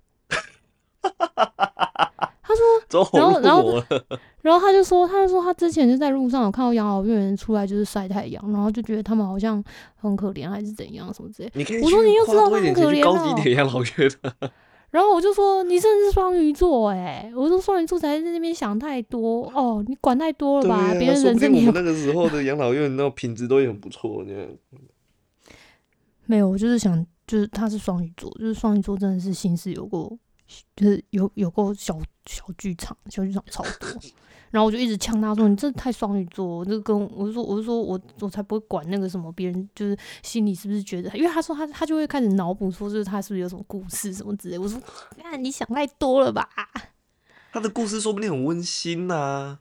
[3.13, 3.83] 然后然后
[4.41, 9.63] 然后他就说，他就说他之前就在路上有看到养老院人出来就是晒太阳，然后就觉得他们好像
[9.95, 11.51] 很可怜还是怎样什么之类。
[11.81, 14.11] 我说你又知道他很可怜高级点养老院。
[14.91, 17.31] 然后我就说你真的是双鱼座哎！
[17.33, 20.93] 我说双鱼座才在那边想太多哦，你管太多了吧？
[20.99, 24.45] 别人人生你那个时候的养老院那种品质都很不错，你看。
[26.25, 30.11] 没有，我就是想，就是他是双鱼座，就是双鱼座真的是心思有过，
[30.75, 33.89] 就是有有过小小剧场，小剧场超多。
[34.51, 41.09] 然后我就一直呛他说：“你这太双鱼座。”就跟我就说：“我就说我我才不会管那个什么别人，就是心里是不是觉得？
[41.17, 44.77] 因为他说他他就会开始脑补说，就是他是不是有什么故事什么之类。”我说
[45.23, 46.49] ：“那你想太多了吧？”
[47.53, 49.57] 他的故事说不定很温馨呐，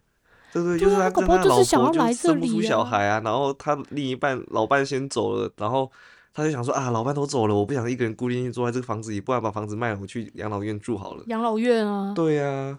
[0.53, 0.79] 对不对？
[0.81, 5.89] 就是他跟他老婆就生不出小孩啊，然后他另一半老伴先走了，然后
[6.33, 12.13] 他就想说：“啊，老伴都走了，我不想一个人孤零零坐在这个房子里，不然把房子卖了，我去养老院住好了。”养老院啊？
[12.15, 12.79] 对呀。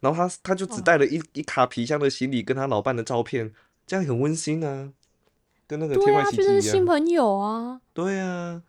[0.00, 3.50] 然后他他就只带了一一卡皮箱的行李，跟他老伴的照片，
[3.86, 4.90] 这样很温馨啊，
[5.66, 6.60] 跟那个天外奇迹一样。
[6.60, 7.80] 新朋友啊。
[7.94, 8.62] 对啊。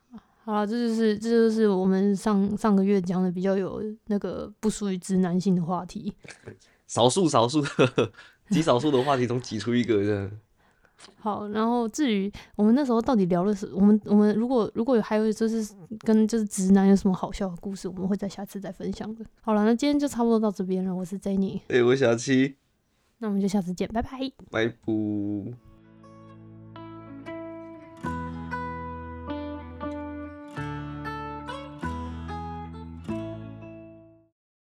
[0.45, 6.13] 好了，这就是这就是我们上上个月讲的比较有那个不属于直男性的话题。
[6.87, 7.61] 少数少数
[8.49, 10.31] 极少数的话题中挤出一个这样。
[11.19, 19.25] 好，然后至于我们那时候到底聊了什，我们我们如果如果有还有就是跟就是直男有什么好笑的故事，我们会在下次再分享的。
[19.41, 20.95] 好了，那今天就差不多到这边了。
[20.95, 22.55] 我是 Jenny，哎，我小七，
[23.17, 24.09] 那我们就下次见，拜拜，
[24.51, 25.64] 拜拜。